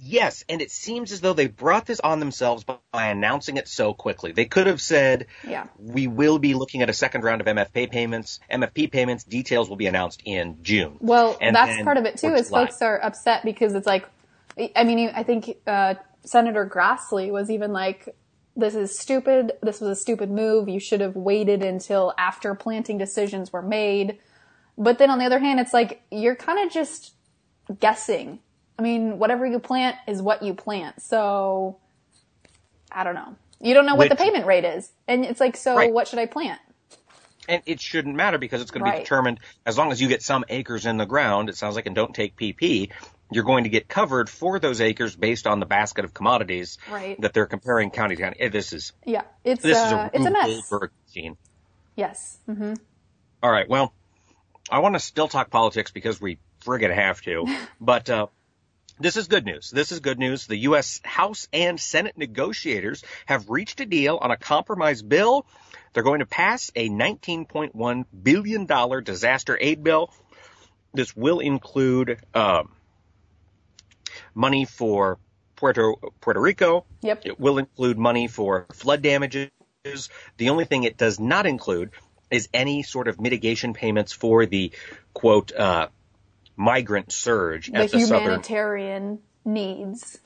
Yes, 0.00 0.44
and 0.48 0.62
it 0.62 0.70
seems 0.70 1.10
as 1.10 1.20
though 1.20 1.32
they 1.32 1.48
brought 1.48 1.84
this 1.84 1.98
on 1.98 2.20
themselves 2.20 2.64
by 2.64 2.78
announcing 2.92 3.56
it 3.56 3.66
so 3.66 3.92
quickly. 3.92 4.30
They 4.30 4.44
could 4.44 4.68
have 4.68 4.80
said, 4.80 5.26
yeah. 5.46 5.66
we 5.76 6.06
will 6.06 6.38
be 6.38 6.54
looking 6.54 6.82
at 6.82 6.88
a 6.88 6.92
second 6.92 7.24
round 7.24 7.40
of 7.40 7.48
MFP 7.48 7.90
payments. 7.90 8.38
MFP 8.50 8.92
payments 8.92 9.24
details 9.24 9.68
will 9.68 9.76
be 9.76 9.86
announced 9.86 10.22
in 10.24 10.58
June. 10.62 10.98
Well, 11.00 11.36
and 11.40 11.54
that's 11.54 11.82
part 11.82 11.96
of 11.96 12.04
it 12.04 12.16
too, 12.16 12.34
is 12.34 12.48
folks 12.48 12.80
are 12.80 13.02
upset 13.02 13.44
because 13.44 13.74
it's 13.74 13.86
like, 13.86 14.08
I 14.76 14.84
mean, 14.84 15.10
I 15.14 15.24
think, 15.24 15.56
uh, 15.66 15.94
Senator 16.24 16.68
Grassley 16.68 17.30
was 17.32 17.50
even 17.50 17.72
like, 17.72 18.14
this 18.54 18.74
is 18.74 18.96
stupid. 18.96 19.52
This 19.62 19.80
was 19.80 19.90
a 19.90 19.96
stupid 19.96 20.30
move. 20.30 20.68
You 20.68 20.80
should 20.80 21.00
have 21.00 21.16
waited 21.16 21.62
until 21.62 22.12
after 22.18 22.54
planting 22.54 22.98
decisions 22.98 23.52
were 23.52 23.62
made. 23.62 24.18
But 24.76 24.98
then 24.98 25.10
on 25.10 25.18
the 25.18 25.24
other 25.24 25.38
hand, 25.38 25.58
it's 25.58 25.72
like, 25.72 26.02
you're 26.10 26.36
kind 26.36 26.64
of 26.64 26.72
just 26.72 27.14
guessing 27.80 28.40
I 28.78 28.82
mean, 28.82 29.18
whatever 29.18 29.44
you 29.44 29.58
plant 29.58 29.96
is 30.06 30.22
what 30.22 30.42
you 30.42 30.54
plant. 30.54 31.02
So 31.02 31.78
I 32.92 33.04
don't 33.04 33.14
know. 33.14 33.36
You 33.60 33.74
don't 33.74 33.86
know 33.86 33.96
what 33.96 34.08
Which, 34.08 34.10
the 34.10 34.24
payment 34.24 34.46
rate 34.46 34.64
is. 34.64 34.90
And 35.08 35.24
it's 35.24 35.40
like, 35.40 35.56
so 35.56 35.76
right. 35.76 35.92
what 35.92 36.06
should 36.06 36.18
I 36.18 36.26
plant? 36.26 36.60
And 37.48 37.62
it 37.66 37.80
shouldn't 37.80 38.14
matter 38.14 38.38
because 38.38 38.60
it's 38.62 38.70
going 38.70 38.84
to 38.84 38.92
be 38.92 38.98
determined 38.98 39.40
as 39.66 39.76
long 39.76 39.90
as 39.90 40.00
you 40.00 40.08
get 40.08 40.22
some 40.22 40.44
acres 40.48 40.86
in 40.86 40.96
the 40.96 41.06
ground, 41.06 41.48
it 41.48 41.56
sounds 41.56 41.74
like, 41.74 41.86
and 41.86 41.94
don't 41.94 42.14
take 42.14 42.36
PP, 42.36 42.90
you're 43.30 43.44
going 43.44 43.64
to 43.64 43.70
get 43.70 43.88
covered 43.88 44.28
for 44.30 44.58
those 44.58 44.80
acres 44.80 45.16
based 45.16 45.46
on 45.46 45.58
the 45.58 45.66
basket 45.66 46.04
of 46.04 46.14
commodities 46.14 46.78
right. 46.90 47.20
that 47.20 47.32
they're 47.32 47.46
comparing 47.46 47.90
county 47.90 48.16
to 48.16 48.22
county. 48.22 48.48
This 48.48 48.72
is 48.72 48.92
yeah, 49.04 49.22
it's 49.44 49.62
this 49.62 49.76
uh, 49.76 49.84
is 49.84 49.92
a 49.92 49.96
uh, 49.96 50.10
it's 50.12 50.26
a 50.26 50.30
mess. 50.30 50.46
Yes. 51.96 52.38
Mm-hmm. 52.48 52.74
All 53.42 53.50
right. 53.50 53.68
Well, 53.68 53.92
I 54.70 54.78
want 54.78 54.94
to 54.94 55.00
still 55.00 55.28
talk 55.28 55.50
politics 55.50 55.90
because 55.90 56.20
we 56.20 56.38
friggin' 56.64 56.94
have 56.94 57.20
to, 57.22 57.44
but 57.80 58.08
uh, 58.08 58.26
this 59.00 59.16
is 59.16 59.28
good 59.28 59.44
news. 59.44 59.70
This 59.70 59.92
is 59.92 60.00
good 60.00 60.18
news. 60.18 60.46
The 60.46 60.56
U.S. 60.58 61.00
House 61.04 61.48
and 61.52 61.80
Senate 61.80 62.16
negotiators 62.16 63.02
have 63.26 63.50
reached 63.50 63.80
a 63.80 63.86
deal 63.86 64.18
on 64.20 64.30
a 64.30 64.36
compromise 64.36 65.02
bill. 65.02 65.46
They're 65.92 66.02
going 66.02 66.20
to 66.20 66.26
pass 66.26 66.70
a 66.74 66.88
$19.1 66.88 68.04
billion 68.22 68.66
disaster 69.04 69.58
aid 69.60 69.82
bill. 69.82 70.12
This 70.92 71.16
will 71.16 71.40
include 71.40 72.18
um, 72.34 72.72
money 74.34 74.64
for 74.64 75.18
Puerto 75.56 75.94
Puerto 76.20 76.40
Rico. 76.40 76.84
Yep. 77.02 77.22
It 77.24 77.40
will 77.40 77.58
include 77.58 77.98
money 77.98 78.28
for 78.28 78.66
flood 78.72 79.02
damages. 79.02 79.50
The 80.36 80.50
only 80.50 80.64
thing 80.64 80.84
it 80.84 80.96
does 80.96 81.18
not 81.18 81.46
include 81.46 81.90
is 82.30 82.48
any 82.52 82.82
sort 82.82 83.08
of 83.08 83.20
mitigation 83.20 83.74
payments 83.74 84.12
for 84.12 84.46
the 84.46 84.72
quote 85.14 85.52
uh, 85.52 85.88
migrant 86.58 87.12
surge 87.12 87.68
the 87.68 87.78
at 87.78 87.90
the 87.90 87.98
humanitarian 87.98 89.20
needs. 89.44 90.18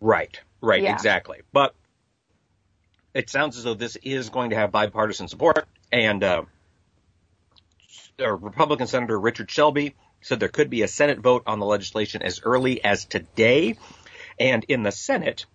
Right, 0.00 0.38
right, 0.60 0.82
yeah. 0.82 0.92
exactly. 0.92 1.40
But 1.52 1.74
it 3.14 3.30
sounds 3.30 3.56
as 3.56 3.64
though 3.64 3.74
this 3.74 3.96
is 3.96 4.28
going 4.28 4.50
to 4.50 4.56
have 4.56 4.70
bipartisan 4.70 5.26
support, 5.26 5.66
and 5.90 6.22
uh, 6.22 6.42
uh, 8.20 8.30
Republican 8.32 8.86
Senator 8.86 9.18
Richard 9.18 9.50
Shelby 9.50 9.94
said 10.20 10.38
there 10.38 10.48
could 10.48 10.68
be 10.68 10.82
a 10.82 10.88
Senate 10.88 11.18
vote 11.18 11.44
on 11.46 11.58
the 11.58 11.66
legislation 11.66 12.22
as 12.22 12.42
early 12.44 12.84
as 12.84 13.06
today. 13.06 13.76
And 14.38 14.64
in 14.64 14.82
the 14.82 14.92
Senate, 14.92 15.46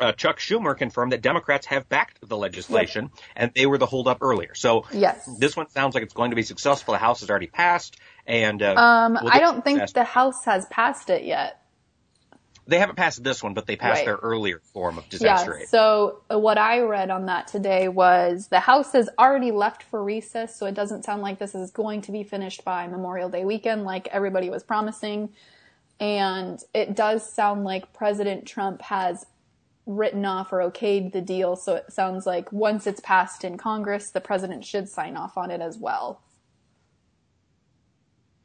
uh, 0.00 0.12
Chuck 0.12 0.38
Schumer 0.38 0.76
confirmed 0.76 1.12
that 1.12 1.22
Democrats 1.22 1.66
have 1.66 1.88
backed 1.88 2.26
the 2.26 2.36
legislation 2.36 3.10
yep. 3.12 3.24
and 3.36 3.52
they 3.54 3.66
were 3.66 3.78
the 3.78 3.86
holdup 3.86 4.18
earlier. 4.20 4.54
So 4.54 4.86
yes. 4.92 5.28
this 5.38 5.56
one 5.56 5.68
sounds 5.70 5.94
like 5.94 6.02
it's 6.02 6.14
going 6.14 6.30
to 6.30 6.36
be 6.36 6.42
successful. 6.42 6.92
The 6.92 6.98
House 6.98 7.20
has 7.20 7.30
already 7.30 7.46
passed 7.46 7.98
and, 8.26 8.62
uh, 8.62 8.74
um, 8.74 9.18
we'll 9.20 9.32
I 9.32 9.38
don't 9.38 9.62
think 9.62 9.92
the 9.92 10.04
House 10.04 10.44
has 10.44 10.66
passed 10.66 11.10
it 11.10 11.24
yet. 11.24 11.60
They 12.66 12.78
haven't 12.78 12.96
passed 12.96 13.22
this 13.22 13.42
one, 13.42 13.52
but 13.52 13.66
they 13.66 13.76
passed 13.76 13.98
right. 13.98 14.06
their 14.06 14.16
earlier 14.16 14.58
form 14.72 14.96
of 14.96 15.06
disaster 15.10 15.54
yeah, 15.54 15.62
aid. 15.64 15.68
So 15.68 16.20
uh, 16.32 16.38
what 16.38 16.56
I 16.56 16.80
read 16.80 17.10
on 17.10 17.26
that 17.26 17.46
today 17.46 17.88
was 17.88 18.48
the 18.48 18.60
House 18.60 18.92
has 18.92 19.10
already 19.18 19.50
left 19.50 19.82
for 19.82 20.02
recess, 20.02 20.56
so 20.56 20.64
it 20.64 20.74
doesn't 20.74 21.04
sound 21.04 21.20
like 21.20 21.38
this 21.38 21.54
is 21.54 21.70
going 21.70 22.00
to 22.02 22.12
be 22.12 22.22
finished 22.22 22.64
by 22.64 22.86
Memorial 22.86 23.28
Day 23.28 23.44
weekend 23.44 23.84
like 23.84 24.08
everybody 24.08 24.48
was 24.48 24.62
promising. 24.62 25.28
And 26.00 26.58
it 26.72 26.96
does 26.96 27.30
sound 27.30 27.64
like 27.64 27.92
President 27.92 28.46
Trump 28.46 28.80
has 28.82 29.26
written 29.86 30.24
off 30.24 30.52
or 30.52 30.58
okayed 30.58 31.12
the 31.12 31.20
deal, 31.20 31.56
so 31.56 31.74
it 31.76 31.92
sounds 31.92 32.26
like 32.26 32.52
once 32.52 32.86
it's 32.86 33.00
passed 33.00 33.44
in 33.44 33.58
Congress, 33.58 34.10
the 34.10 34.20
president 34.20 34.64
should 34.64 34.88
sign 34.88 35.16
off 35.16 35.36
on 35.36 35.50
it 35.50 35.60
as 35.60 35.78
well. 35.78 36.22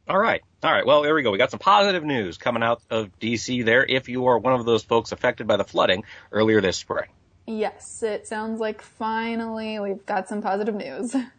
All 0.08 0.18
right. 0.18 0.42
All 0.64 0.72
right. 0.72 0.86
Well, 0.86 1.04
there 1.04 1.14
we 1.14 1.22
go. 1.22 1.32
We 1.32 1.38
got 1.38 1.52
some 1.52 1.60
positive 1.60 2.04
news 2.04 2.38
coming 2.38 2.64
out 2.64 2.82
of 2.90 3.18
DC 3.20 3.64
there 3.64 3.86
if 3.86 4.10
you 4.10 4.26
are 4.26 4.40
one 4.40 4.54
of 4.54 4.66
those 4.66 4.84
folks 4.84 5.12
affected 5.12 5.46
by 5.46 5.58
the 5.58 5.64
flooding 5.64 6.04
earlier 6.32 6.62
this 6.62 6.78
spring. 6.78 7.10
Yes, 7.46 8.04
it 8.04 8.28
sounds 8.28 8.60
like 8.60 8.82
finally 8.82 9.80
we've 9.80 10.06
got 10.06 10.28
some 10.28 10.42
positive 10.42 10.76
news. 10.76 11.16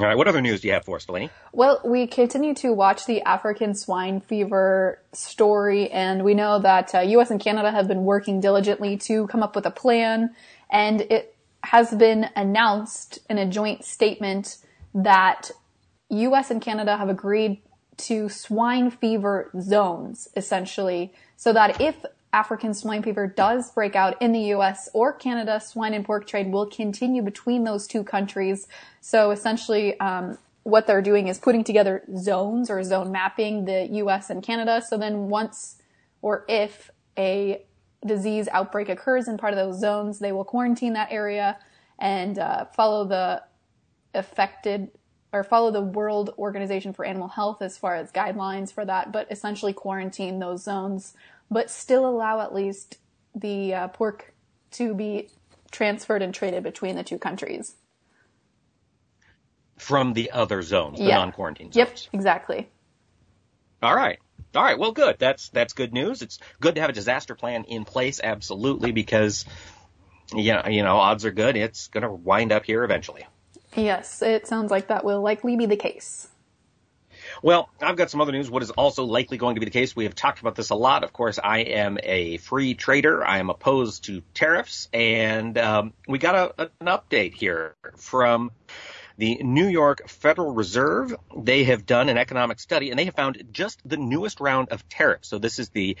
All 0.00 0.06
right. 0.06 0.16
What 0.16 0.28
other 0.28 0.40
news 0.40 0.60
do 0.60 0.68
you 0.68 0.74
have 0.74 0.84
for 0.84 0.96
us, 0.96 1.06
Delaney? 1.06 1.30
Well, 1.52 1.80
we 1.84 2.06
continue 2.06 2.54
to 2.54 2.72
watch 2.72 3.06
the 3.06 3.20
African 3.22 3.74
swine 3.74 4.20
fever 4.20 5.00
story, 5.12 5.90
and 5.90 6.24
we 6.24 6.34
know 6.34 6.60
that 6.60 6.94
uh, 6.94 7.00
U.S. 7.00 7.30
and 7.32 7.40
Canada 7.40 7.72
have 7.72 7.88
been 7.88 8.04
working 8.04 8.40
diligently 8.40 8.96
to 8.98 9.26
come 9.26 9.42
up 9.42 9.56
with 9.56 9.66
a 9.66 9.72
plan, 9.72 10.34
and 10.70 11.00
it 11.00 11.34
has 11.64 11.92
been 11.92 12.30
announced 12.36 13.18
in 13.28 13.38
a 13.38 13.46
joint 13.46 13.84
statement 13.84 14.58
that 14.94 15.50
US 16.10 16.50
and 16.50 16.62
Canada 16.62 16.96
have 16.96 17.08
agreed 17.08 17.60
to 17.96 18.28
swine 18.28 18.90
fever 18.90 19.50
zones, 19.60 20.28
essentially, 20.36 21.12
so 21.36 21.52
that 21.52 21.80
if 21.80 21.96
African 22.32 22.74
swine 22.74 23.02
fever 23.02 23.26
does 23.26 23.70
break 23.70 23.96
out 23.96 24.20
in 24.20 24.32
the 24.32 24.52
US 24.54 24.88
or 24.92 25.12
Canada, 25.12 25.60
swine 25.60 25.94
and 25.94 26.04
pork 26.04 26.26
trade 26.26 26.52
will 26.52 26.66
continue 26.66 27.22
between 27.22 27.64
those 27.64 27.86
two 27.86 28.04
countries. 28.04 28.66
So 29.00 29.30
essentially, 29.30 29.98
um, 30.00 30.38
what 30.62 30.86
they're 30.86 31.02
doing 31.02 31.28
is 31.28 31.38
putting 31.38 31.64
together 31.64 32.02
zones 32.16 32.68
or 32.68 32.82
zone 32.84 33.10
mapping 33.10 33.64
the 33.64 33.86
US 33.92 34.28
and 34.28 34.42
Canada. 34.42 34.82
So 34.86 34.98
then 34.98 35.28
once 35.28 35.76
or 36.20 36.44
if 36.48 36.90
a 37.16 37.64
disease 38.04 38.48
outbreak 38.52 38.88
occurs 38.88 39.28
in 39.28 39.38
part 39.38 39.54
of 39.54 39.58
those 39.58 39.80
zones, 39.80 40.18
they 40.18 40.32
will 40.32 40.44
quarantine 40.44 40.92
that 40.92 41.10
area 41.10 41.58
and 41.98 42.38
uh, 42.38 42.66
follow 42.66 43.04
the 43.06 43.42
affected 44.14 44.90
or 45.32 45.44
follow 45.44 45.70
the 45.70 45.82
World 45.82 46.34
Organization 46.38 46.92
for 46.92 47.04
Animal 47.04 47.28
Health 47.28 47.60
as 47.60 47.76
far 47.76 47.96
as 47.96 48.10
guidelines 48.10 48.72
for 48.72 48.84
that, 48.84 49.12
but 49.12 49.30
essentially 49.30 49.72
quarantine 49.72 50.38
those 50.38 50.62
zones, 50.62 51.14
but 51.50 51.70
still 51.70 52.06
allow 52.06 52.40
at 52.40 52.54
least 52.54 52.98
the 53.34 53.74
uh, 53.74 53.88
pork 53.88 54.34
to 54.72 54.94
be 54.94 55.28
transferred 55.70 56.22
and 56.22 56.34
traded 56.34 56.62
between 56.62 56.96
the 56.96 57.02
two 57.02 57.18
countries. 57.18 57.74
From 59.76 60.12
the 60.12 60.30
other 60.32 60.62
zones, 60.62 60.98
the 60.98 61.04
yeah. 61.04 61.16
non-quarantine 61.16 61.72
zones. 61.72 61.76
Yep, 61.76 61.98
exactly. 62.12 62.68
All 63.82 63.94
right. 63.94 64.18
All 64.54 64.62
right. 64.62 64.78
Well, 64.78 64.92
good. 64.92 65.16
That's 65.18 65.50
that's 65.50 65.72
good 65.72 65.92
news. 65.92 66.22
It's 66.22 66.38
good 66.60 66.74
to 66.74 66.80
have 66.80 66.90
a 66.90 66.94
disaster 66.94 67.34
plan 67.34 67.64
in 67.64 67.84
place, 67.84 68.20
absolutely, 68.22 68.92
because 68.92 69.44
yeah, 70.34 70.68
you 70.68 70.82
know, 70.82 70.96
odds 70.96 71.24
are 71.24 71.30
good 71.30 71.56
it's 71.56 71.88
going 71.88 72.02
to 72.02 72.10
wind 72.10 72.50
up 72.50 72.64
here 72.64 72.82
eventually. 72.82 73.26
Yes, 73.76 74.22
it 74.22 74.46
sounds 74.46 74.70
like 74.70 74.88
that 74.88 75.04
will 75.04 75.20
likely 75.22 75.56
be 75.56 75.66
the 75.66 75.76
case. 75.76 76.28
Well, 77.42 77.68
I've 77.80 77.96
got 77.96 78.10
some 78.10 78.20
other 78.20 78.32
news. 78.32 78.50
What 78.50 78.62
is 78.62 78.70
also 78.70 79.04
likely 79.04 79.38
going 79.38 79.54
to 79.54 79.60
be 79.60 79.64
the 79.64 79.70
case? 79.70 79.94
We 79.94 80.04
have 80.04 80.14
talked 80.14 80.40
about 80.40 80.56
this 80.56 80.70
a 80.70 80.74
lot. 80.74 81.04
Of 81.04 81.12
course, 81.12 81.38
I 81.42 81.58
am 81.60 81.98
a 82.02 82.38
free 82.38 82.74
trader. 82.74 83.24
I 83.24 83.38
am 83.38 83.50
opposed 83.50 84.04
to 84.04 84.22
tariffs, 84.34 84.88
and 84.92 85.56
um, 85.56 85.92
we 86.08 86.18
got 86.18 86.34
a, 86.34 86.70
an 86.80 86.86
update 86.86 87.34
here 87.34 87.76
from 87.96 88.50
the 89.18 89.36
New 89.42 89.68
York 89.68 90.08
Federal 90.08 90.52
Reserve. 90.52 91.14
They 91.36 91.64
have 91.64 91.86
done 91.86 92.08
an 92.08 92.18
economic 92.18 92.58
study, 92.58 92.90
and 92.90 92.98
they 92.98 93.04
have 93.04 93.14
found 93.14 93.42
just 93.52 93.80
the 93.88 93.96
newest 93.96 94.40
round 94.40 94.68
of 94.70 94.88
tariffs. 94.88 95.28
So 95.28 95.38
this 95.38 95.58
is 95.58 95.68
the 95.68 95.96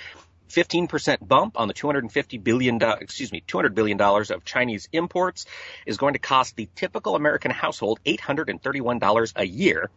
15% 0.48 1.26
bump 1.26 1.58
on 1.60 1.68
the 1.68 1.74
250 1.74 2.38
billion, 2.38 2.80
excuse 2.82 3.30
me, 3.30 3.42
200 3.46 3.74
billion 3.74 3.96
dollars 3.96 4.30
of 4.30 4.44
Chinese 4.44 4.88
imports 4.92 5.46
is 5.86 5.98
going 5.98 6.14
to 6.14 6.18
cost 6.18 6.56
the 6.56 6.68
typical 6.74 7.14
American 7.14 7.50
household 7.50 8.00
$831 8.04 9.32
a 9.36 9.46
year. 9.46 9.90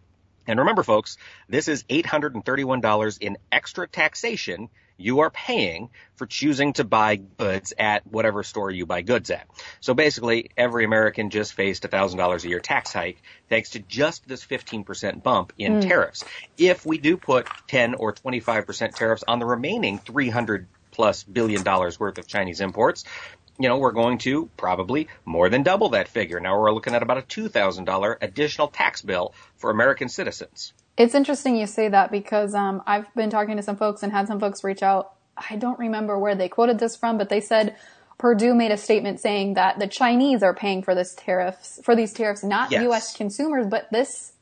And 0.52 0.60
remember 0.60 0.84
folks, 0.84 1.18
this 1.50 1.68
is 1.68 1.84
$831 1.84 3.18
in 3.22 3.38
extra 3.52 3.88
taxation 3.88 4.70
you 5.02 5.22
are 5.22 5.30
paying 5.30 5.90
for 6.16 6.26
choosing 6.26 6.74
to 6.74 6.84
buy 6.84 7.16
goods 7.16 7.74
at 7.78 8.06
whatever 8.06 8.44
store 8.44 8.70
you 8.70 8.86
buy 8.86 9.02
goods 9.02 9.32
at. 9.32 9.48
So 9.80 9.94
basically, 9.94 10.52
every 10.56 10.86
American 10.86 11.30
just 11.30 11.54
faced 11.54 11.86
a 11.86 11.90
$1,000 11.90 12.44
a 12.44 12.48
year 12.48 12.60
tax 12.60 12.94
hike 12.94 13.22
thanks 13.50 13.72
to 13.72 13.80
just 13.80 14.28
this 14.28 14.46
15% 14.46 15.24
bump 15.24 15.54
in 15.58 15.80
mm. 15.80 15.88
tariffs. 15.88 16.24
If 16.58 16.86
we 16.86 16.98
do 17.00 17.18
put 17.18 17.48
10 17.68 17.96
or 17.96 18.14
25% 18.14 18.96
tariffs 18.96 19.24
on 19.28 19.40
the 19.40 19.46
remaining 19.46 19.98
300 19.98 20.68
plus 20.92 21.24
billion 21.24 21.64
dollars 21.64 22.00
worth 22.00 22.18
of 22.18 22.28
Chinese 22.28 22.62
imports, 22.62 23.06
you 23.62 23.70
know, 23.70 23.78
we're 23.78 23.92
going 23.92 24.18
to 24.20 24.50
probably 24.58 25.08
more 25.26 25.50
than 25.50 25.64
double 25.64 25.90
that 25.90 26.08
figure. 26.08 26.40
Now 26.40 26.60
we're 26.60 26.72
looking 26.72 26.94
at 26.94 27.04
about 27.04 27.18
a 27.18 27.22
$2,000 27.22 28.18
additional 28.22 28.68
tax 28.68 29.02
bill 29.02 29.34
for 29.56 29.70
American 29.70 30.10
citizens. 30.10 30.74
It's 30.98 31.16
interesting 31.16 31.56
you 31.56 31.68
say 31.68 31.90
that 31.90 32.12
because 32.12 32.54
um, 32.54 32.84
I've 32.86 33.14
been 33.16 33.30
talking 33.30 33.58
to 33.58 33.64
some 33.64 33.78
folks 33.78 34.04
and 34.04 34.12
had 34.12 34.28
some 34.28 34.40
folks 34.40 34.64
reach 34.64 34.84
out. 34.84 35.14
I 35.38 35.56
don't 35.56 35.80
remember 35.80 36.20
where 36.20 36.36
they 36.36 36.50
quoted 36.50 36.80
this 36.80 36.96
from, 36.96 37.18
but 37.18 37.30
they 37.30 37.42
said 37.42 37.76
Perdue 38.18 38.54
made 38.54 38.72
a 38.72 38.78
statement 38.78 39.20
saying 39.20 39.56
that 39.56 39.80
the 39.80 39.88
Chinese 39.88 40.44
are 40.44 40.54
paying 40.54 40.84
for 40.84 40.94
this 40.94 41.16
tariffs 41.16 41.80
for 41.84 41.96
these 41.96 42.14
tariffs, 42.14 42.44
not 42.44 42.72
yes. 42.72 42.84
U.S. 42.84 43.18
consumers. 43.18 43.66
But 43.68 43.88
this 43.92 44.34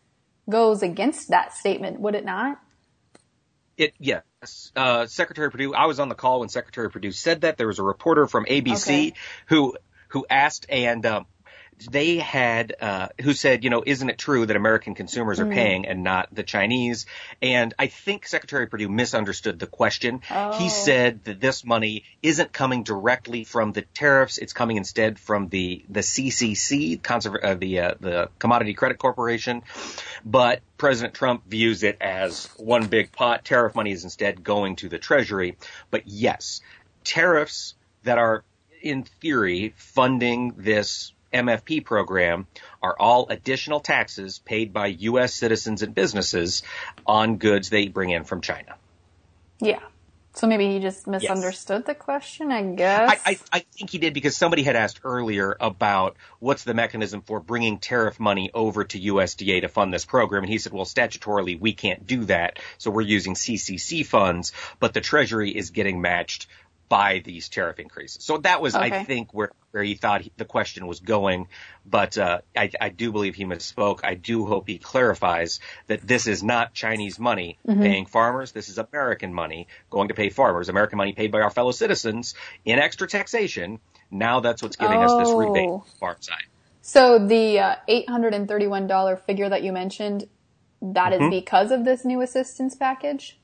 goes 0.49 0.81
against 0.83 1.29
that 1.29 1.53
statement, 1.53 1.99
would 2.01 2.15
it 2.15 2.25
not? 2.25 2.59
It 3.79 3.93
yes. 3.97 4.73
Uh, 4.75 5.05
Secretary 5.07 5.49
Perdue. 5.49 5.73
I 5.73 5.85
was 5.85 6.01
on 6.01 6.09
the 6.09 6.15
call 6.15 6.41
when 6.41 6.49
Secretary 6.49 6.91
Perdue 6.91 7.13
said 7.13 7.41
that. 7.41 7.57
There 7.57 7.67
was 7.67 7.79
a 7.79 7.83
reporter 7.83 8.27
from 8.27 8.45
ABC 8.45 8.87
okay. 8.87 9.13
who 9.47 9.77
who 10.09 10.25
asked, 10.29 10.65
and 10.67 11.05
um, 11.05 11.25
they 11.79 12.17
had 12.17 12.75
uh, 12.81 13.07
who 13.21 13.33
said, 13.33 13.63
you 13.63 13.69
know, 13.69 13.83
isn't 13.85 14.09
it 14.09 14.17
true 14.17 14.45
that 14.45 14.55
American 14.55 14.95
consumers 14.95 15.39
are 15.39 15.45
mm. 15.45 15.53
paying 15.53 15.87
and 15.87 16.03
not 16.03 16.27
the 16.31 16.43
Chinese? 16.43 17.05
And 17.41 17.73
I 17.79 17.87
think 17.87 18.27
Secretary 18.27 18.67
Perdue 18.67 18.89
misunderstood 18.89 19.59
the 19.59 19.67
question. 19.67 20.21
Oh. 20.29 20.57
He 20.57 20.69
said 20.69 21.23
that 21.25 21.39
this 21.39 21.63
money 21.63 22.03
isn't 22.21 22.51
coming 22.51 22.83
directly 22.83 23.43
from 23.43 23.71
the 23.71 23.81
tariffs; 23.81 24.37
it's 24.37 24.53
coming 24.53 24.77
instead 24.77 25.19
from 25.19 25.47
the 25.49 25.83
the 25.89 26.01
CCC, 26.01 26.99
conserv- 27.01 27.43
uh, 27.43 27.55
the 27.55 27.79
uh, 27.79 27.93
the 27.99 28.29
Commodity 28.39 28.73
Credit 28.73 28.97
Corporation. 28.97 29.63
But 30.25 30.61
President 30.77 31.13
Trump 31.13 31.45
views 31.47 31.83
it 31.83 31.97
as 32.01 32.47
one 32.57 32.87
big 32.87 33.11
pot. 33.11 33.45
Tariff 33.45 33.75
money 33.75 33.91
is 33.91 34.03
instead 34.03 34.43
going 34.43 34.75
to 34.77 34.89
the 34.89 34.99
Treasury. 34.99 35.57
But 35.91 36.07
yes, 36.07 36.61
tariffs 37.03 37.75
that 38.03 38.17
are 38.17 38.43
in 38.81 39.03
theory 39.03 39.73
funding 39.77 40.53
this 40.57 41.13
MFP 41.33 41.85
program 41.85 42.47
are 42.81 42.95
all 42.99 43.27
additional 43.29 43.79
taxes 43.79 44.39
paid 44.39 44.73
by 44.73 44.87
U.S. 44.87 45.33
citizens 45.33 45.81
and 45.81 45.93
businesses 45.93 46.63
on 47.05 47.37
goods 47.37 47.69
they 47.69 47.87
bring 47.87 48.09
in 48.09 48.23
from 48.23 48.41
China. 48.41 48.75
Yeah. 49.59 49.79
So 50.33 50.47
maybe 50.47 50.71
he 50.71 50.79
just 50.79 51.07
misunderstood 51.07 51.81
yes. 51.81 51.87
the 51.87 51.95
question, 51.95 52.51
I 52.51 52.61
guess. 52.61 53.21
I, 53.25 53.31
I, 53.31 53.39
I, 53.51 53.59
think 53.59 53.89
he 53.89 53.97
did 53.97 54.13
because 54.13 54.37
somebody 54.37 54.61
had 54.63 54.75
asked 54.75 55.01
earlier 55.03 55.57
about 55.59 56.17
what's 56.39 56.63
the 56.63 56.75
mechanism 56.75 57.21
for 57.21 57.39
bringing 57.39 57.79
tariff 57.79 58.19
money 58.19 58.51
over 58.53 58.83
to 58.83 58.99
USDA 58.99 59.61
to 59.61 59.67
fund 59.67 59.93
this 59.93 60.05
program. 60.05 60.43
And 60.43 60.51
he 60.51 60.59
said, 60.59 60.71
well, 60.71 60.85
statutorily, 60.85 61.59
we 61.59 61.73
can't 61.73 62.05
do 62.05 62.25
that. 62.25 62.59
So 62.77 62.91
we're 62.91 63.01
using 63.01 63.33
CCC 63.33 64.05
funds, 64.05 64.53
but 64.79 64.93
the 64.93 65.01
Treasury 65.01 65.49
is 65.49 65.71
getting 65.71 65.99
matched 65.99 66.47
by 66.89 67.21
these 67.23 67.47
tariff 67.49 67.79
increases. 67.79 68.23
So 68.23 68.39
that 68.39 68.61
was, 68.61 68.75
okay. 68.75 68.85
I 68.85 69.03
think, 69.03 69.31
where, 69.33 69.51
where 69.71 69.83
he 69.83 69.93
thought 69.93 70.21
he, 70.21 70.31
the 70.37 70.45
question 70.45 70.87
was 70.87 70.99
going. 70.99 71.47
But 71.85 72.17
uh, 72.17 72.39
I, 72.57 72.71
I, 72.81 72.89
do 72.89 73.11
believe 73.11 73.35
he 73.35 73.45
misspoke. 73.45 73.99
I 74.03 74.15
do 74.15 74.45
hope 74.45 74.67
he 74.67 74.79
clarifies 74.79 75.59
that 75.87 76.01
this 76.01 76.27
is 76.27 76.43
not 76.43 76.73
Chinese 76.73 77.19
money 77.19 77.59
mm-hmm. 77.67 77.81
paying 77.81 78.05
farmers. 78.07 78.51
This 78.51 78.69
is 78.69 78.79
American 78.79 79.33
money 79.33 79.67
going 79.89 80.07
to 80.07 80.15
pay 80.15 80.29
farmers. 80.29 80.67
American 80.67 80.97
money 80.97 81.13
paid 81.13 81.31
by 81.31 81.41
our 81.41 81.51
fellow 81.51 81.71
citizens 81.71 82.33
in 82.65 82.79
extra 82.79 83.07
taxation. 83.07 83.79
Now 84.11 84.39
that's 84.39 84.63
what's 84.63 84.75
giving 84.75 84.97
oh. 84.97 85.03
us 85.03 85.27
this 85.27 85.35
rebate 85.35 85.69
oh. 85.69 85.85
farm 85.99 86.17
side. 86.19 86.43
So 86.81 87.19
the 87.19 87.59
uh, 87.59 87.75
$831 87.87 89.21
figure 89.21 89.49
that 89.49 89.61
you 89.61 89.71
mentioned, 89.71 90.27
that 90.81 91.13
is 91.13 91.29
because 91.29 91.71
of 91.71 91.85
this 91.85 92.03
new 92.03 92.21
assistance 92.21 92.75
package? 92.75 93.39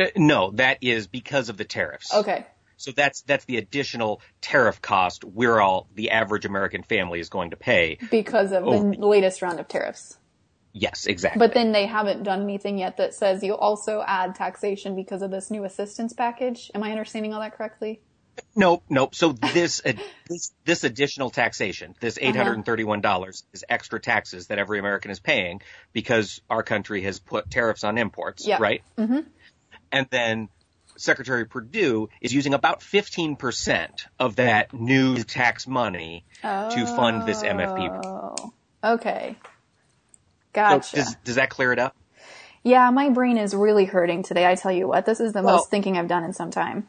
Uh, 0.00 0.06
no, 0.16 0.50
that 0.52 0.78
is 0.80 1.06
because 1.06 1.48
of 1.48 1.56
the 1.56 1.64
tariffs. 1.64 2.12
Okay. 2.14 2.46
So 2.76 2.92
that's 2.92 3.20
that's 3.22 3.44
the 3.44 3.58
additional 3.58 4.22
tariff 4.40 4.80
cost 4.80 5.22
we're 5.24 5.60
all 5.60 5.86
the 5.94 6.10
average 6.12 6.46
American 6.46 6.82
family 6.82 7.20
is 7.20 7.28
going 7.28 7.50
to 7.50 7.56
pay. 7.56 7.98
Because 8.10 8.52
of 8.52 8.66
Oh. 8.66 8.90
the 8.92 9.06
latest 9.06 9.42
round 9.42 9.60
of 9.60 9.68
tariffs. 9.68 10.16
Yes, 10.72 11.06
exactly. 11.06 11.40
But 11.40 11.52
then 11.52 11.72
they 11.72 11.86
haven't 11.86 12.22
done 12.22 12.42
anything 12.42 12.78
yet 12.78 12.96
that 12.98 13.12
says 13.12 13.42
you 13.42 13.54
also 13.56 14.02
add 14.06 14.34
taxation 14.36 14.94
because 14.94 15.20
of 15.20 15.30
this 15.30 15.50
new 15.50 15.64
assistance 15.64 16.12
package. 16.12 16.70
Am 16.74 16.82
I 16.82 16.92
understanding 16.92 17.34
all 17.34 17.40
that 17.40 17.56
correctly? 17.56 18.00
Nope, 18.56 18.84
nope. 18.88 19.14
So 19.14 19.32
this 19.32 19.82
uh, 19.84 19.92
this 20.30 20.52
this 20.64 20.84
additional 20.84 21.28
taxation, 21.28 21.94
this 22.00 22.16
Uh-huh. 22.16 22.28
eight 22.28 22.36
hundred 22.36 22.54
and 22.54 22.64
thirty-one 22.64 23.00
dollars, 23.02 23.44
is 23.52 23.64
extra 23.68 24.00
taxes 24.00 24.46
that 24.46 24.58
every 24.58 24.78
American 24.78 25.10
is 25.10 25.20
paying 25.20 25.60
because 25.92 26.40
our 26.48 26.62
country 26.62 27.02
has 27.02 27.18
put 27.18 27.50
tariffs 27.50 27.84
on 27.84 27.98
imports, 27.98 28.46
Yeah. 28.46 28.58
right? 28.58 28.82
Mm-hmm. 28.96 29.20
And 29.92 30.06
then 30.10 30.48
Secretary 30.96 31.46
Perdue 31.46 32.08
is 32.20 32.32
using 32.32 32.54
about 32.54 32.82
fifteen 32.82 33.36
percent 33.36 34.06
of 34.18 34.36
that 34.36 34.72
new 34.72 35.22
tax 35.22 35.66
money 35.66 36.24
to 36.42 36.86
fund 36.96 37.26
this 37.26 37.42
MFP. 37.42 38.04
Oh, 38.04 38.52
okay. 38.84 39.36
So 39.42 39.50
Gotcha. 40.52 40.96
does 40.96 41.14
does 41.24 41.34
that 41.36 41.50
clear 41.50 41.72
it 41.72 41.78
up? 41.78 41.96
yeah, 42.62 42.90
my 42.90 43.08
brain 43.08 43.38
is 43.38 43.54
really 43.54 43.86
hurting 43.86 44.22
today. 44.22 44.46
I 44.46 44.54
tell 44.54 44.72
you 44.72 44.86
what, 44.86 45.06
this 45.06 45.18
is 45.20 45.32
the 45.32 45.42
Well- 45.42 45.56
most 45.56 45.70
thinking 45.70 45.96
I've 45.96 46.08
done 46.08 46.24
in 46.24 46.32
some 46.34 46.50
time. 46.50 46.86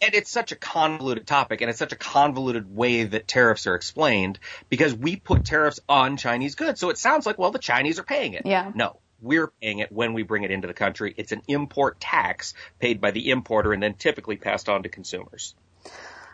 And 0.00 0.14
it's 0.14 0.30
such 0.30 0.52
a 0.52 0.56
convoluted 0.56 1.26
topic 1.26 1.62
and 1.62 1.70
it's 1.70 1.78
such 1.78 1.92
a 1.92 1.96
convoluted 1.96 2.74
way 2.76 3.04
that 3.04 3.26
tariffs 3.26 3.66
are 3.66 3.74
explained 3.74 4.38
because 4.68 4.94
we 4.94 5.16
put 5.16 5.44
tariffs 5.46 5.80
on 5.88 6.18
Chinese 6.18 6.54
goods. 6.54 6.80
So 6.80 6.90
it 6.90 6.98
sounds 6.98 7.24
like, 7.24 7.38
well, 7.38 7.50
the 7.50 7.58
Chinese 7.58 7.98
are 7.98 8.02
paying 8.02 8.34
it. 8.34 8.42
Yeah. 8.44 8.72
No, 8.74 8.98
we're 9.20 9.48
paying 9.60 9.78
it 9.78 9.90
when 9.90 10.12
we 10.12 10.22
bring 10.22 10.44
it 10.44 10.50
into 10.50 10.68
the 10.68 10.74
country. 10.74 11.14
It's 11.16 11.32
an 11.32 11.42
import 11.48 12.00
tax 12.00 12.54
paid 12.78 13.00
by 13.00 13.10
the 13.10 13.30
importer 13.30 13.72
and 13.72 13.82
then 13.82 13.94
typically 13.94 14.36
passed 14.36 14.68
on 14.68 14.82
to 14.82 14.88
consumers. 14.88 15.54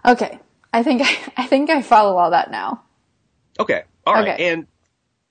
Okay. 0.05 0.39
I 0.73 0.83
think 0.83 1.03
I 1.37 1.47
think 1.47 1.71
I 1.71 1.83
follow 1.83 2.17
all 2.17 2.31
that 2.31 2.51
now. 2.51 2.83
Okay. 3.59 3.83
All 4.07 4.15
right. 4.15 4.29
Okay. 4.29 4.49
And 4.51 4.67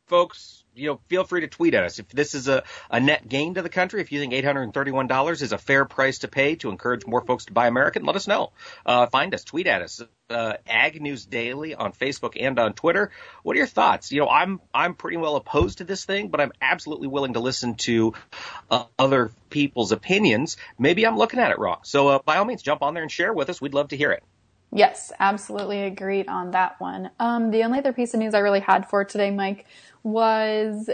folks, 0.07 0.60
you 0.75 0.87
know, 0.87 0.99
feel 1.07 1.23
free 1.23 1.41
to 1.41 1.47
tweet 1.47 1.73
at 1.73 1.83
us. 1.83 1.99
If 1.99 2.09
this 2.09 2.33
is 2.35 2.47
a, 2.47 2.63
a 2.89 2.99
net 2.99 3.27
gain 3.27 3.55
to 3.55 3.61
the 3.61 3.69
country, 3.69 4.01
if 4.01 4.11
you 4.11 4.19
think 4.19 4.33
$831 4.33 5.41
is 5.41 5.51
a 5.51 5.57
fair 5.57 5.85
price 5.85 6.19
to 6.19 6.27
pay 6.27 6.55
to 6.55 6.69
encourage 6.69 7.05
more 7.05 7.21
folks 7.21 7.45
to 7.45 7.53
buy 7.53 7.67
American, 7.67 8.03
let 8.05 8.15
us 8.15 8.27
know. 8.27 8.51
Uh, 8.85 9.07
find 9.07 9.33
us, 9.33 9.43
tweet 9.43 9.67
at 9.67 9.81
us, 9.81 10.01
uh, 10.29 10.53
Ag 10.67 11.01
News 11.01 11.25
Daily 11.25 11.75
on 11.75 11.91
Facebook 11.93 12.37
and 12.39 12.57
on 12.59 12.73
Twitter. 12.73 13.11
What 13.43 13.55
are 13.55 13.57
your 13.57 13.67
thoughts? 13.67 14.11
You 14.11 14.21
know, 14.21 14.29
I'm, 14.29 14.61
I'm 14.73 14.93
pretty 14.93 15.17
well 15.17 15.35
opposed 15.35 15.79
to 15.79 15.83
this 15.83 16.05
thing, 16.05 16.29
but 16.29 16.39
I'm 16.39 16.51
absolutely 16.61 17.07
willing 17.07 17.33
to 17.33 17.39
listen 17.39 17.75
to 17.75 18.13
uh, 18.69 18.85
other 18.97 19.31
people's 19.49 19.91
opinions. 19.91 20.57
Maybe 20.79 21.05
I'm 21.05 21.17
looking 21.17 21.39
at 21.39 21.51
it 21.51 21.59
wrong. 21.59 21.79
So, 21.83 22.07
uh, 22.07 22.19
by 22.23 22.37
all 22.37 22.45
means, 22.45 22.61
jump 22.61 22.81
on 22.81 22.93
there 22.93 23.03
and 23.03 23.11
share 23.11 23.33
with 23.33 23.49
us. 23.49 23.61
We'd 23.61 23.73
love 23.73 23.89
to 23.89 23.97
hear 23.97 24.11
it. 24.11 24.23
Yes, 24.73 25.11
absolutely 25.19 25.81
agreed 25.83 26.29
on 26.29 26.51
that 26.51 26.79
one. 26.79 27.11
Um, 27.19 27.51
the 27.51 27.63
only 27.63 27.79
other 27.79 27.91
piece 27.91 28.13
of 28.13 28.21
news 28.21 28.33
I 28.33 28.39
really 28.39 28.61
had 28.61 28.89
for 28.89 29.03
today, 29.03 29.29
Mike, 29.29 29.65
was 30.03 30.89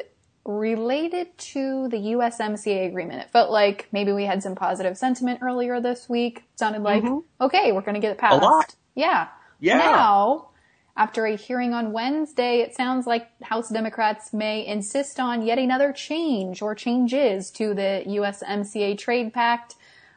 related 0.45 1.37
to 1.37 1.89
the 1.89 1.97
USMCA 1.97 2.87
agreement. 2.87 3.21
It 3.21 3.29
felt 3.29 3.51
like 3.51 3.87
maybe 3.91 4.13
we 4.13 4.23
had 4.23 4.41
some 4.41 4.55
positive 4.55 4.97
sentiment 4.97 5.39
earlier 5.43 5.81
this 5.81 6.07
week. 6.07 6.39
It 6.39 6.59
sounded 6.59 6.83
like, 6.83 7.03
okay, 7.41 7.71
we're 7.73 7.81
going 7.81 7.95
to 7.95 7.99
get 7.99 8.11
it 8.11 8.17
passed. 8.17 8.41
A 8.41 8.45
lot. 8.45 8.75
Yeah. 8.95 9.27
Yeah. 9.59 9.77
Now, 9.77 10.49
after 10.95 11.25
a 11.25 11.35
hearing 11.35 11.73
on 11.73 11.91
Wednesday, 11.91 12.59
it 12.61 12.75
sounds 12.75 13.05
like 13.05 13.29
House 13.43 13.69
Democrats 13.69 14.33
may 14.33 14.65
insist 14.65 15.19
on 15.19 15.41
yet 15.45 15.59
another 15.59 15.91
change 15.91 16.61
or 16.61 16.73
changes 16.73 17.51
to 17.51 17.73
the 17.73 18.03
USMCA 18.07 18.97
trade 18.97 19.33
pact. 19.33 19.75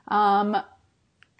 Um, 0.08 0.56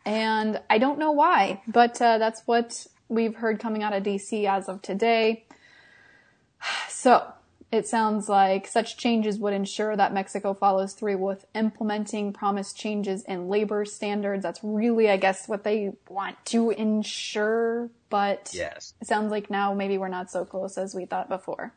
and 0.05 0.61
I 0.69 0.79
don't 0.79 0.99
know 0.99 1.13
why, 1.13 1.63
but 1.69 2.03
uh, 2.03 2.19
that's 2.19 2.43
what 2.47 2.87
we've 3.09 3.37
heard 3.37 3.61
coming 3.61 3.83
out 3.83 3.93
of 3.93 4.03
DC 4.03 4.47
as 4.49 4.69
of 4.69 4.83
today. 4.83 5.45
So 6.89 7.33
it 7.73 7.87
sounds 7.87 8.29
like 8.29 8.67
such 8.67 8.97
changes 8.97 9.39
would 9.39 9.53
ensure 9.53 9.97
that 9.97 10.13
Mexico 10.13 10.55
follows 10.55 10.93
through 10.93 11.19
with 11.19 11.47
implementing 11.55 12.33
promised 12.33 12.77
changes 12.77 13.23
in 13.25 13.49
labor 13.49 13.85
standards. 13.85 14.43
That's 14.43 14.61
really, 14.63 15.09
I 15.09 15.17
guess, 15.17 15.49
what 15.49 15.63
they 15.63 15.93
want 16.09 16.37
to 16.47 16.71
ensure, 16.71 17.91
but 18.09 18.51
Yes. 18.53 18.95
it 19.01 19.07
sounds 19.07 19.31
like 19.31 19.51
now 19.51 19.73
maybe 19.75 19.99
we're 19.99 20.09
not 20.09 20.31
so 20.31 20.45
close 20.45 20.77
as 20.77 20.95
we 20.95 21.05
thought 21.07 21.29
before. 21.29 21.73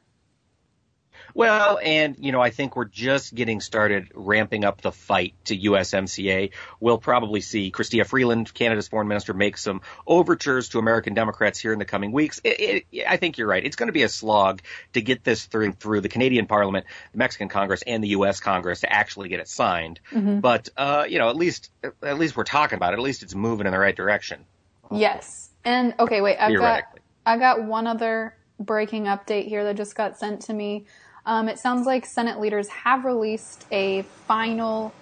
Well, 1.33 1.79
and 1.83 2.15
you 2.19 2.31
know, 2.31 2.41
I 2.41 2.49
think 2.49 2.75
we're 2.75 2.85
just 2.85 3.33
getting 3.33 3.61
started 3.61 4.11
ramping 4.13 4.63
up 4.63 4.81
the 4.81 4.91
fight 4.91 5.33
to 5.45 5.57
USMCA. 5.57 6.51
We'll 6.79 6.97
probably 6.97 7.41
see 7.41 7.71
Chrystia 7.71 8.05
Freeland, 8.05 8.53
Canada's 8.53 8.87
foreign 8.87 9.07
minister, 9.07 9.33
make 9.33 9.57
some 9.57 9.81
overtures 10.05 10.69
to 10.69 10.79
American 10.79 11.13
Democrats 11.13 11.59
here 11.59 11.73
in 11.73 11.79
the 11.79 11.85
coming 11.85 12.11
weeks. 12.11 12.39
It, 12.43 12.85
it, 12.91 13.05
I 13.07 13.17
think 13.17 13.37
you're 13.37 13.47
right. 13.47 13.65
It's 13.65 13.75
going 13.75 13.87
to 13.87 13.93
be 13.93 14.03
a 14.03 14.09
slog 14.09 14.61
to 14.93 15.01
get 15.01 15.23
this 15.23 15.45
through 15.45 15.73
through 15.73 16.01
the 16.01 16.09
Canadian 16.09 16.45
Parliament, 16.45 16.85
the 17.11 17.17
Mexican 17.17 17.49
Congress, 17.49 17.83
and 17.85 18.03
the 18.03 18.09
U.S. 18.09 18.39
Congress 18.39 18.81
to 18.81 18.91
actually 18.91 19.29
get 19.29 19.39
it 19.39 19.47
signed. 19.47 19.99
But 20.39 20.69
uh, 20.77 21.05
you 21.07 21.19
know, 21.19 21.29
at 21.29 21.35
least 21.35 21.71
at 22.01 22.19
least 22.19 22.37
we're 22.37 22.43
talking 22.43 22.77
about 22.77 22.93
it. 22.93 22.97
At 22.97 23.03
least 23.03 23.23
it's 23.23 23.35
moving 23.35 23.65
in 23.65 23.71
the 23.71 23.79
right 23.79 23.95
direction. 23.95 24.45
Yes. 24.91 25.49
And 25.65 25.95
okay, 25.99 26.21
wait, 26.21 26.37
I've 26.37 26.57
got. 26.57 26.83
I 27.25 27.37
got 27.37 27.63
one 27.63 27.87
other 27.87 28.35
breaking 28.59 29.05
update 29.05 29.47
here 29.47 29.63
that 29.63 29.75
just 29.75 29.95
got 29.95 30.17
sent 30.17 30.41
to 30.43 30.53
me. 30.53 30.85
Um, 31.25 31.47
it 31.47 31.57
sounds 31.59 31.85
like 31.85 32.05
Senate 32.05 32.39
leaders 32.39 32.67
have 32.69 33.05
released 33.05 33.65
a 33.71 34.01
final 34.27 34.93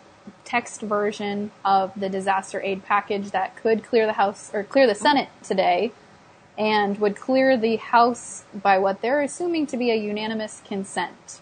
text 0.45 0.81
version 0.81 1.51
of 1.65 1.91
the 1.99 2.09
disaster 2.09 2.61
aid 2.61 2.85
package 2.85 3.31
that 3.31 3.55
could 3.55 3.83
clear 3.83 4.05
the 4.05 4.13
House 4.13 4.51
or 4.53 4.63
clear 4.63 4.85
the 4.85 4.93
Senate 4.95 5.29
today 5.43 5.91
and 6.57 6.99
would 6.99 7.15
clear 7.15 7.57
the 7.57 7.77
House 7.77 8.43
by 8.53 8.77
what 8.77 9.01
they're 9.01 9.21
assuming 9.21 9.65
to 9.67 9.77
be 9.77 9.89
a 9.89 9.95
unanimous 9.95 10.61
consent. 10.65 11.41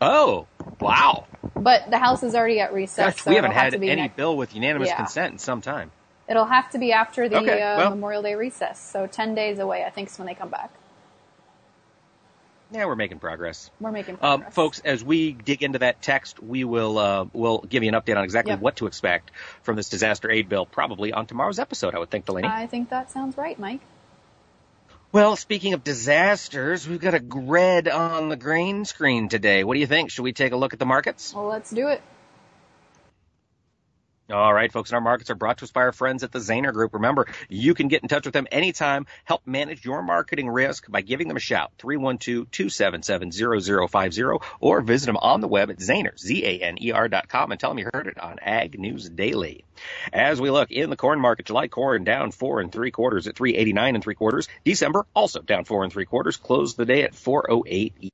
Oh, 0.00 0.46
wow! 0.80 1.26
But 1.56 1.90
the 1.90 1.98
House 1.98 2.22
is 2.22 2.34
already 2.34 2.60
at 2.60 2.72
recess. 2.72 3.14
Gosh, 3.14 3.22
so 3.24 3.30
we 3.30 3.34
haven't 3.36 3.50
it'll 3.50 3.62
have 3.62 3.72
had 3.74 3.82
any 3.82 3.96
next- 4.02 4.16
bill 4.16 4.36
with 4.36 4.54
unanimous 4.54 4.88
Yeah. 4.88 4.96
consent 4.96 5.32
in 5.32 5.38
some 5.38 5.60
time. 5.60 5.90
It'll 6.28 6.44
have 6.44 6.70
to 6.70 6.78
be 6.78 6.92
after 6.92 7.28
the 7.28 7.38
Okay, 7.38 7.60
uh, 7.62 7.90
Memorial 7.90 8.22
Day 8.22 8.34
recess, 8.34 8.78
so 8.78 9.06
10 9.06 9.34
days 9.34 9.58
away, 9.58 9.84
I 9.84 9.90
think, 9.90 10.08
is 10.08 10.18
when 10.18 10.26
they 10.26 10.34
come 10.34 10.50
back. 10.50 10.70
Yeah, 12.70 12.84
we're 12.84 12.96
making 12.96 13.18
progress. 13.18 13.70
We're 13.80 13.92
making 13.92 14.16
Um, 14.20 14.40
progress. 14.40 14.54
folks, 14.54 14.78
as 14.80 15.02
we 15.02 15.32
dig 15.32 15.62
into 15.62 15.78
that 15.78 16.02
text, 16.02 16.42
we 16.42 16.64
will 16.64 16.98
uh, 16.98 17.24
we'll 17.32 17.58
give 17.60 17.82
you 17.82 17.88
an 17.88 17.94
update 17.94 18.16
on 18.18 18.24
exactly 18.24 18.52
Yep. 18.52 18.60
what 18.60 18.76
to 18.76 18.86
expect 18.86 19.30
from 19.62 19.76
this 19.76 19.88
disaster 19.88 20.30
aid 20.30 20.48
bill, 20.50 20.66
probably 20.66 21.12
on 21.12 21.26
tomorrow's 21.26 21.58
episode. 21.58 21.94
I 21.94 21.98
would 21.98 22.10
think, 22.10 22.26
Delaney. 22.26 22.46
I 22.48 22.66
think 22.66 22.90
that 22.90 23.10
sounds 23.10 23.36
right, 23.38 23.58
Mike. 23.58 23.80
well, 25.12 25.36
speaking 25.36 25.72
of 25.72 25.82
disasters, 25.82 26.86
we've 26.86 27.00
got 27.00 27.14
a 27.14 27.20
grid 27.20 27.88
on 27.88 28.28
the 28.28 28.36
green 28.36 28.84
screen 28.84 29.30
today. 29.30 29.64
What 29.64 29.74
do 29.74 29.80
you 29.80 29.86
think? 29.86 30.10
Should 30.10 30.22
we 30.22 30.34
take 30.34 30.52
a 30.52 30.56
look 30.56 30.74
at 30.74 30.78
the 30.78 30.84
markets? 30.86 31.32
Well, 31.34 31.46
let's 31.46 31.70
do 31.70 31.88
it. 31.88 32.02
All 34.30 34.52
right, 34.52 34.70
folks, 34.70 34.90
and 34.90 34.96
our 34.96 35.00
markets 35.00 35.30
are 35.30 35.34
brought 35.34 35.56
to 35.58 35.64
us 35.64 35.70
by 35.70 35.80
our 35.80 35.92
friends 35.92 36.22
at 36.22 36.32
the 36.32 36.38
Zaner 36.38 36.70
Group. 36.70 36.92
Remember, 36.92 37.26
you 37.48 37.72
can 37.72 37.88
get 37.88 38.02
in 38.02 38.10
touch 38.10 38.26
with 38.26 38.34
them 38.34 38.46
anytime. 38.52 39.06
Help 39.24 39.46
manage 39.46 39.86
your 39.86 40.02
marketing 40.02 40.50
risk 40.50 40.84
by 40.90 41.00
giving 41.00 41.28
them 41.28 41.38
a 41.38 41.40
shout, 41.40 41.72
312-277-0050, 41.78 44.42
or 44.60 44.82
visit 44.82 45.06
them 45.06 45.16
on 45.16 45.40
the 45.40 45.48
web 45.48 45.70
at 45.70 45.78
Zaner, 45.78 46.18
Z-A-N-E-R 46.18 47.08
dot 47.08 47.30
com, 47.30 47.52
and 47.52 47.58
tell 47.58 47.70
them 47.70 47.78
you 47.78 47.88
heard 47.90 48.06
it 48.06 48.18
on 48.18 48.38
Ag 48.40 48.78
News 48.78 49.08
Daily. 49.08 49.64
As 50.12 50.38
we 50.38 50.50
look 50.50 50.70
in 50.70 50.90
the 50.90 50.96
corn 50.96 51.20
market, 51.20 51.46
July 51.46 51.68
corn 51.68 52.04
down 52.04 52.30
four 52.30 52.60
and 52.60 52.70
three 52.70 52.90
quarters 52.90 53.26
at 53.28 53.36
389 53.36 53.94
and 53.94 54.04
three 54.04 54.14
quarters. 54.14 54.46
December 54.62 55.06
also 55.14 55.40
down 55.40 55.64
four 55.64 55.84
and 55.84 55.92
three 55.92 56.04
quarters, 56.04 56.36
closed 56.36 56.76
the 56.76 56.84
day 56.84 57.04
at 57.04 57.14
408 57.14 58.12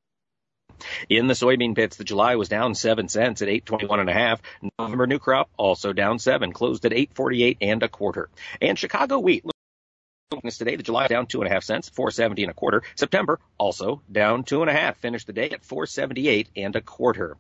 in 1.09 1.27
the 1.27 1.35
soybean 1.35 1.75
pits, 1.75 1.97
the 1.97 2.05
July 2.05 2.37
was 2.37 2.49
down 2.49 2.75
seven 2.75 3.09
cents 3.09 3.43
at 3.43 3.49
821 3.49 4.01
and 4.01 4.11
a 4.11 4.13
half. 4.13 4.41
November 4.79 5.07
new 5.07 5.19
crop 5.19 5.51
also 5.57 5.93
down 5.93 6.19
seven, 6.19 6.53
closed 6.53 6.85
at 6.85 6.93
848 6.93 7.59
and 7.61 7.83
a 7.83 7.89
quarter. 7.89 8.29
And 8.61 8.79
Chicago 8.79 9.19
wheat. 9.19 9.45
Weakness 10.33 10.59
today, 10.59 10.77
the 10.77 10.83
July 10.83 11.07
down 11.07 11.27
two 11.27 11.43
and 11.43 11.51
a 11.51 11.55
half 11.55 11.65
cents, 11.65 11.89
470 11.91 12.43
and 12.45 12.51
a 12.51 12.55
quarter. 12.55 12.83
September 12.97 13.39
also 13.59 14.03
down 14.11 14.43
two 14.43 14.63
and 14.63 14.71
a 14.71 14.73
half, 14.73 14.97
finished 14.97 15.27
the 15.27 15.33
day 15.33 15.51
at 15.51 15.65
478 15.65 16.49
and 16.57 16.75
a 16.75 16.81
quarter. 16.81 17.37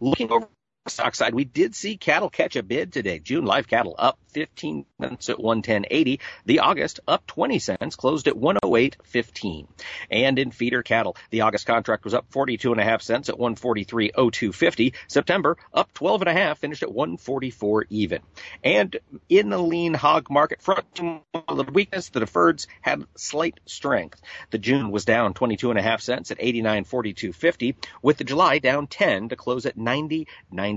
Looking 0.00 0.32
over 0.32 0.48
side, 0.88 1.34
we 1.34 1.44
did 1.44 1.74
see 1.74 1.96
cattle 1.96 2.30
catch 2.30 2.56
a 2.56 2.62
bid 2.62 2.92
today. 2.92 3.18
June 3.18 3.44
live 3.44 3.68
cattle 3.68 3.94
up 3.98 4.18
15 4.32 4.84
cents 5.00 5.28
at 5.28 5.38
110.80. 5.38 6.20
The 6.44 6.60
August 6.60 7.00
up 7.08 7.26
20 7.26 7.58
cents, 7.58 7.96
closed 7.96 8.28
at 8.28 8.34
108.15. 8.34 9.66
And 10.10 10.38
in 10.38 10.50
feeder 10.50 10.82
cattle, 10.82 11.16
the 11.30 11.40
August 11.42 11.66
contract 11.66 12.04
was 12.04 12.14
up 12.14 12.26
42 12.30 12.72
and 12.72 12.80
a 12.80 12.84
half 12.84 13.02
cents 13.02 13.28
at 13.28 13.36
143.0250. 13.36 14.94
September 15.08 15.56
up 15.72 15.92
12 15.94 16.22
and 16.22 16.28
a 16.28 16.32
half, 16.32 16.58
finished 16.58 16.82
at 16.82 16.92
144 16.92 17.86
even. 17.90 18.20
And 18.62 18.96
in 19.28 19.48
the 19.48 19.58
lean 19.58 19.94
hog 19.94 20.30
market 20.30 20.62
front, 20.62 20.84
the 20.94 21.70
weakness, 21.72 22.10
the 22.10 22.20
deferreds 22.20 22.66
had 22.80 23.04
slight 23.16 23.58
strength. 23.66 24.20
The 24.50 24.58
June 24.58 24.90
was 24.90 25.04
down 25.04 25.34
22 25.34 25.70
and 25.70 25.78
a 25.78 25.82
half 25.82 26.00
cents 26.00 26.30
at 26.30 26.38
89.4250, 26.38 27.74
with 28.02 28.18
the 28.18 28.24
July 28.24 28.58
down 28.58 28.86
10 28.86 29.30
to 29.30 29.36
close 29.36 29.66
at 29.66 29.76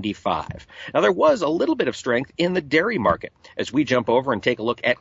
90.95. 0.02 0.66
Now 0.94 1.00
there 1.00 1.12
was 1.12 1.42
a 1.42 1.48
little 1.48 1.74
bit 1.74 1.88
of 1.88 1.96
strength 1.96 2.32
in 2.38 2.54
the 2.54 2.60
dairy 2.60 2.98
market. 2.98 3.32
As 3.56 3.72
we 3.72 3.84
jump 3.84 4.08
over 4.08 4.32
and 4.32 4.42
take 4.42 4.58
a 4.58 4.62
look 4.62 4.80
at 4.84 4.96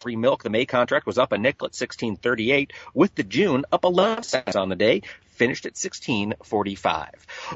free 0.00 0.16
milk, 0.16 0.42
the 0.42 0.50
May 0.50 0.66
contract 0.66 1.06
was 1.06 1.18
up 1.18 1.32
a 1.32 1.38
nickel 1.38 1.66
at 1.66 1.72
16.38, 1.72 2.72
with 2.94 3.14
the 3.14 3.22
June 3.22 3.64
up 3.70 3.84
11 3.84 4.22
cents 4.22 4.56
on 4.56 4.68
the 4.68 4.76
day, 4.76 5.02
finished 5.32 5.66
at 5.66 5.74
16.45. 5.74 7.08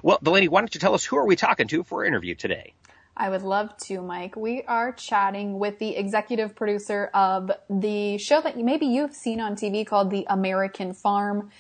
Well, 0.03 0.19
Delaney, 0.23 0.49
why 0.49 0.61
don't 0.61 0.75
you 0.75 0.81
tell 0.81 0.95
us 0.95 1.05
who 1.05 1.17
are 1.17 1.27
we 1.27 1.37
talking 1.37 1.69
to 1.69 1.85
for 1.85 2.01
our 2.01 2.05
interview 2.05 2.35
today? 2.35 2.75
I 3.17 3.31
would 3.31 3.43
love 3.43 3.77
to, 3.85 4.03
Mike. 4.03 4.35
We 4.35 4.65
are 4.65 4.93
chatting 4.93 5.59
with 5.59 5.79
the 5.79 5.97
executive 5.97 6.57
producer 6.57 7.11
of 7.15 7.51
the 7.71 8.19
show 8.19 8.41
that 8.41 8.59
maybe 8.59 8.87
you've 8.87 9.15
seen 9.15 9.41
on 9.41 9.55
TV 9.55 9.87
called 9.87 10.11
The 10.11 10.27
American 10.29 10.95
Farm. 10.95 11.51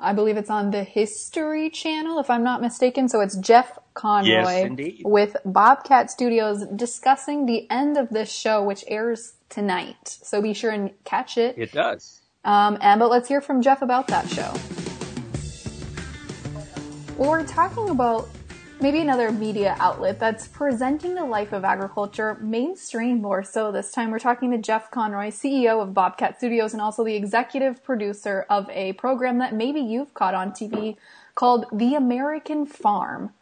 I 0.00 0.12
believe 0.12 0.36
it's 0.36 0.50
on 0.50 0.72
the 0.72 0.82
History 0.82 1.70
Channel, 1.70 2.18
if 2.18 2.28
I'm 2.28 2.42
not 2.42 2.60
mistaken. 2.60 3.08
So 3.08 3.20
it's 3.20 3.36
Jeff 3.36 3.78
Conroy 3.94 4.74
yes, 4.76 5.00
with 5.04 5.36
Bobcat 5.44 6.10
Studios 6.10 6.66
discussing 6.74 7.46
the 7.46 7.70
end 7.70 7.96
of 7.96 8.10
this 8.10 8.30
show, 8.32 8.62
which 8.62 8.84
airs 8.88 9.34
tonight. 9.48 10.08
So 10.08 10.42
be 10.42 10.52
sure 10.52 10.72
and 10.72 10.90
catch 11.04 11.38
it. 11.38 11.56
It 11.56 11.72
does. 11.72 12.20
Um, 12.44 12.76
and 12.80 12.98
but 12.98 13.08
let's 13.10 13.28
hear 13.28 13.40
from 13.40 13.62
Jeff 13.62 13.82
about 13.82 14.08
that 14.08 14.28
show. 14.28 14.52
Well, 17.16 17.30
we're 17.30 17.46
talking 17.46 17.90
about 17.90 18.28
maybe 18.84 19.00
another 19.00 19.32
media 19.32 19.74
outlet 19.80 20.20
that's 20.20 20.46
presenting 20.46 21.14
the 21.14 21.24
life 21.24 21.54
of 21.54 21.64
agriculture 21.64 22.34
mainstream 22.42 23.22
more 23.22 23.42
so 23.42 23.72
this 23.72 23.90
time. 23.90 24.10
We're 24.10 24.18
talking 24.18 24.50
to 24.50 24.58
Jeff 24.58 24.90
Conroy, 24.90 25.28
CEO 25.28 25.82
of 25.82 25.94
Bobcat 25.94 26.36
Studios 26.36 26.74
and 26.74 26.82
also 26.82 27.02
the 27.02 27.14
executive 27.14 27.82
producer 27.82 28.44
of 28.50 28.68
a 28.68 28.92
program 28.92 29.38
that 29.38 29.54
maybe 29.54 29.80
you've 29.80 30.12
caught 30.12 30.34
on 30.34 30.50
TV 30.50 30.98
called 31.34 31.64
The 31.72 31.94
American 31.94 32.66
Farm. 32.66 33.32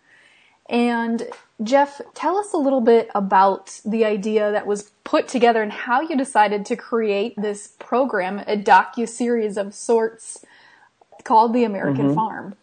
And 0.69 1.25
Jeff, 1.61 2.01
tell 2.15 2.37
us 2.37 2.53
a 2.53 2.57
little 2.57 2.81
bit 2.81 3.11
about 3.13 3.81
the 3.85 4.05
idea 4.05 4.53
that 4.53 4.65
was 4.65 4.93
put 5.03 5.27
together 5.27 5.61
and 5.61 5.73
how 5.73 6.03
you 6.03 6.17
decided 6.17 6.65
to 6.67 6.77
create 6.77 7.35
this 7.37 7.75
program, 7.81 8.39
a 8.47 8.57
docu 8.57 9.09
series 9.09 9.57
of 9.57 9.75
sorts 9.75 10.47
called 11.25 11.53
The 11.53 11.65
American 11.65 12.07
mm-hmm. 12.07 12.15
Farm. 12.15 12.55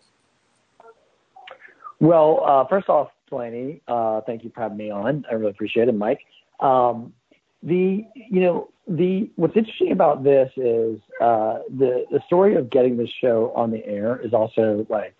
Well, 2.00 2.44
uh, 2.46 2.66
first 2.68 2.90
off, 2.90 3.10
Delaney, 3.30 3.82
uh, 3.88 4.22
thank 4.22 4.44
you 4.44 4.52
for 4.54 4.62
having 4.62 4.78
me 4.78 4.90
on. 4.90 5.26
I 5.30 5.36
really 5.36 5.52
appreciate 5.52 5.88
it, 5.88 5.96
Mike. 5.96 6.20
Um, 6.60 7.14
the 7.62 8.06
you 8.16 8.40
know 8.40 8.70
the 8.88 9.30
what's 9.36 9.56
interesting 9.58 9.92
about 9.92 10.24
this 10.24 10.50
is 10.56 11.00
uh, 11.22 11.60
the 11.78 12.06
the 12.10 12.22
story 12.26 12.56
of 12.56 12.70
getting 12.70 12.96
this 12.96 13.10
show 13.22 13.52
on 13.56 13.70
the 13.72 13.86
air 13.86 14.20
is 14.24 14.34
also 14.34 14.86
like 14.90 15.16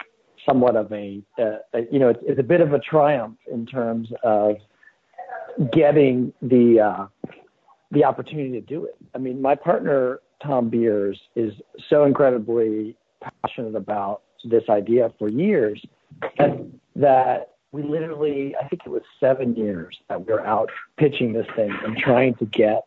somewhat 0.48 0.78
of 0.78 0.92
a, 0.94 1.22
uh, 1.38 1.58
a 1.74 1.82
you 1.92 2.00
know 2.00 2.10
it's, 2.10 2.20
it's, 2.24 2.40
a 2.40 2.44
bit 2.44 2.62
of 2.62 2.74
a 2.74 2.80
triumph 2.80 3.38
in 3.52 3.66
terms 3.66 4.08
of 4.24 4.56
getting 5.74 6.32
the 6.42 6.80
uh, 6.80 7.30
the 7.92 8.06
opportunity 8.06 8.52
to 8.52 8.62
do 8.62 8.86
it. 8.86 8.96
I 9.14 9.18
mean, 9.18 9.42
my 9.42 9.56
partner 9.56 10.22
Thom 10.42 10.70
Beers 10.70 11.20
is 11.36 11.54
so 11.90 12.06
incredibly 12.06 12.96
passionate 13.44 13.76
about 13.76 14.22
this 14.46 14.64
idea 14.70 15.12
for 15.20 15.28
years 15.28 15.84
and 16.38 16.80
that 16.96 17.56
we 17.72 17.84
literally, 17.84 18.56
I 18.56 18.68
think 18.68 18.82
it 18.86 18.90
was 18.90 19.04
seven 19.20 19.56
years 19.56 19.98
that 20.10 20.26
we 20.26 20.34
were 20.34 20.46
out 20.46 20.70
pitching 20.98 21.34
this 21.34 21.46
thing 21.56 21.72
and 21.84 21.98
trying 21.98 22.36
to 22.36 22.46
get, 22.46 22.84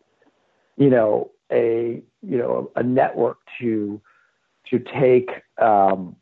you 0.77 0.89
know, 0.89 1.31
a 1.51 2.01
you 2.21 2.37
know 2.37 2.71
a 2.75 2.83
network 2.83 3.37
to 3.59 4.01
to 4.69 4.79
take, 4.79 5.29
um, 5.61 6.15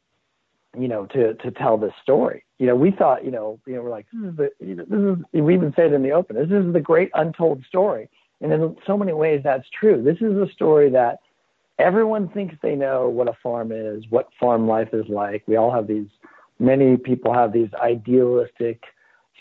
you 0.78 0.88
know, 0.88 1.06
to 1.08 1.34
to 1.36 1.52
tell 1.52 1.78
this 1.78 1.94
story. 2.04 2.44
You 2.60 2.68
know, 2.68 2.76
we 2.76 2.92
thought, 2.92 3.26
you 3.26 3.32
know, 3.32 3.60
you 3.66 3.76
know, 3.76 3.82
we're 3.82 3.90
like, 3.90 4.06
this 4.14 4.30
is 4.30 4.38
the, 4.38 4.50
you 4.60 4.76
know, 4.76 4.86
this 4.86 5.18
is 5.18 5.42
we 5.42 5.56
even 5.56 5.74
said 5.76 5.94
in 5.94 6.04
the 6.04 6.12
open, 6.12 6.36
this 6.36 6.52
is 6.52 6.72
the 6.74 6.80
great 6.80 7.10
untold 7.16 7.64
story, 7.68 8.10
and 8.42 8.54
in 8.54 8.76
so 8.86 8.98
many 8.98 9.14
ways 9.14 9.42
that's 9.44 9.68
true. 9.70 10.04
This 10.04 10.18
is 10.18 10.38
a 10.38 10.52
story 10.54 10.90
that 10.92 11.20
everyone 11.80 12.30
thinks 12.30 12.56
they 12.62 12.76
know 12.76 13.10
what 13.10 13.28
a 13.28 13.38
farm 13.42 13.72
is, 13.72 14.04
what 14.10 14.30
farm 14.40 14.68
life 14.68 14.90
is 14.94 15.06
like. 15.10 15.44
We 15.48 15.56
all 15.56 15.72
have 15.72 15.88
these 15.88 16.08
many 16.62 16.96
people 16.96 17.34
have 17.34 17.52
these 17.52 17.74
idealistic 17.74 18.84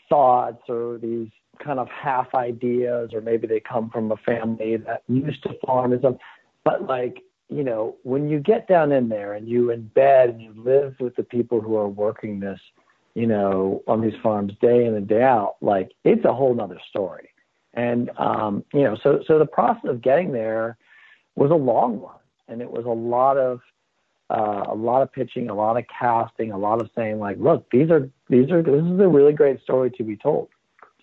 thoughts 0.08 0.62
or 0.68 0.98
these 0.98 1.28
kind 1.62 1.78
of 1.78 1.88
half 1.88 2.34
ideas, 2.34 3.10
or 3.12 3.20
maybe 3.20 3.46
they 3.46 3.60
come 3.60 3.90
from 3.90 4.10
a 4.10 4.16
family 4.16 4.78
that 4.78 5.02
used 5.08 5.42
to 5.42 5.50
farmism. 5.64 6.18
But 6.64 6.86
like, 6.86 7.18
you 7.48 7.62
know, 7.62 7.96
when 8.02 8.30
you 8.30 8.40
get 8.40 8.66
down 8.66 8.90
in 8.92 9.08
there 9.08 9.34
and 9.34 9.46
you 9.46 9.66
embed 9.66 10.30
and 10.30 10.40
you 10.40 10.54
live 10.56 10.94
with 10.98 11.14
the 11.16 11.22
people 11.22 11.60
who 11.60 11.76
are 11.76 11.88
working 11.88 12.40
this, 12.40 12.60
you 13.14 13.26
know, 13.26 13.82
on 13.86 14.00
these 14.00 14.14
farms 14.22 14.52
day 14.62 14.86
in 14.86 14.94
and 14.94 15.06
day 15.06 15.22
out, 15.22 15.56
like 15.60 15.90
it's 16.04 16.24
a 16.24 16.32
whole 16.32 16.54
nother 16.54 16.80
story. 16.88 17.28
And 17.74 18.10
um, 18.16 18.64
you 18.72 18.82
know, 18.82 18.96
so 19.02 19.22
so 19.26 19.38
the 19.38 19.46
process 19.46 19.90
of 19.90 20.00
getting 20.00 20.32
there 20.32 20.78
was 21.36 21.50
a 21.50 21.54
long 21.54 22.00
one, 22.00 22.16
and 22.48 22.60
it 22.60 22.70
was 22.70 22.84
a 22.84 22.88
lot 22.88 23.36
of 23.36 23.60
uh, 24.30 24.64
a 24.68 24.74
lot 24.74 25.02
of 25.02 25.12
pitching, 25.12 25.50
a 25.50 25.54
lot 25.54 25.76
of 25.76 25.84
casting, 25.88 26.52
a 26.52 26.58
lot 26.58 26.80
of 26.80 26.88
saying 26.94 27.18
like, 27.18 27.36
look, 27.38 27.68
these 27.70 27.90
are 27.90 28.08
these 28.28 28.50
are 28.50 28.62
this 28.62 28.84
is 28.84 29.00
a 29.00 29.08
really 29.08 29.32
great 29.32 29.60
story 29.60 29.90
to 29.90 30.04
be 30.04 30.16
told. 30.16 30.48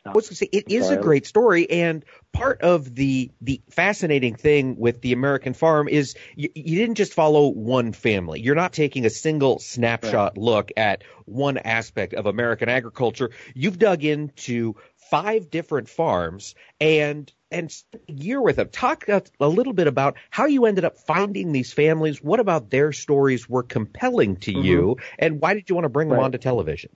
I 0.08 0.14
was 0.14 0.26
going 0.26 0.30
to 0.30 0.36
say 0.36 0.50
it 0.52 0.72
is 0.72 0.90
a 0.90 0.98
great 0.98 1.26
story, 1.26 1.70
and 1.70 2.04
part 2.34 2.62
of 2.62 2.94
the 2.94 3.32
the 3.42 3.62
fascinating 3.70 4.36
thing 4.36 4.78
with 4.78 5.02
the 5.02 5.14
American 5.14 5.54
Farm 5.54 5.88
is 5.88 6.16
you, 6.36 6.50
you 6.56 6.78
didn't 6.78 6.96
just 6.96 7.14
follow 7.14 7.50
one 7.50 7.94
family. 7.94 8.42
You're 8.42 8.56
not 8.56 8.74
taking 8.74 9.06
a 9.06 9.10
single 9.10 9.60
snapshot 9.60 10.34
right. 10.36 10.44
look 10.44 10.72
at 10.78 11.04
one 11.26 11.58
aspect 11.58 12.14
of 12.14 12.26
American 12.26 12.70
agriculture. 12.70 13.32
You've 13.54 13.80
dug 13.80 14.04
into 14.04 14.76
five 15.10 15.50
different 15.50 15.90
farms 15.90 16.56
and 16.80 17.32
and 17.50 17.74
a 17.94 18.12
year 18.12 18.42
with 18.42 18.58
them. 18.58 18.70
Talk 18.70 19.08
a, 19.08 19.24
a, 19.40 19.48
little 19.48 19.74
bit 19.74 19.88
about 19.88 20.18
how 20.30 20.48
you 20.48 20.66
ended 20.66 20.84
up 20.84 20.98
finding 21.00 21.54
these 21.54 21.72
families. 21.72 22.22
What 22.22 22.40
about 22.40 22.70
their 22.70 22.92
stories 22.92 23.48
were 23.48 23.64
compelling 23.64 24.36
to 24.38 24.52
mm-hmm. 24.52 24.66
you, 24.66 24.98
and 25.18 25.40
why 25.40 25.54
did 25.54 25.70
you 25.70 25.76
want 25.76 25.86
to 25.86 25.90
bring 25.90 26.10
right. 26.10 26.18
them 26.18 26.26
onto 26.26 26.38
television? 26.38 26.92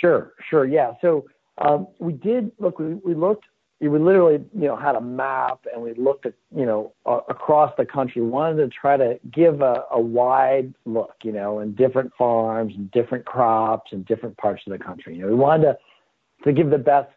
Sure, 0.00 0.32
sure, 0.48 0.64
yeah. 0.64 0.92
So 1.02 1.26
um, 1.60 1.88
we 1.98 2.12
did 2.12 2.50
look. 2.58 2.78
We, 2.78 2.94
we 2.94 3.14
looked. 3.14 3.44
We 3.80 3.88
literally, 3.88 4.44
you 4.54 4.66
know, 4.66 4.76
had 4.76 4.94
a 4.94 5.00
map 5.00 5.60
and 5.72 5.82
we 5.82 5.94
looked 5.94 6.26
at, 6.26 6.34
you 6.54 6.66
know, 6.66 6.92
uh, 7.06 7.20
across 7.30 7.72
the 7.78 7.86
country. 7.86 8.20
Wanted 8.20 8.56
to 8.56 8.68
try 8.68 8.98
to 8.98 9.18
give 9.32 9.62
a, 9.62 9.84
a 9.90 9.98
wide 9.98 10.74
look, 10.84 11.14
you 11.22 11.32
know, 11.32 11.60
in 11.60 11.74
different 11.74 12.12
farms 12.18 12.74
and 12.76 12.90
different 12.90 13.24
crops 13.24 13.92
and 13.92 14.04
different 14.04 14.36
parts 14.36 14.62
of 14.66 14.72
the 14.72 14.78
country. 14.78 15.16
You 15.16 15.22
know, 15.22 15.28
we 15.28 15.34
wanted 15.34 15.62
to 15.62 15.78
to 16.44 16.52
give 16.52 16.70
the 16.70 16.78
best 16.78 17.10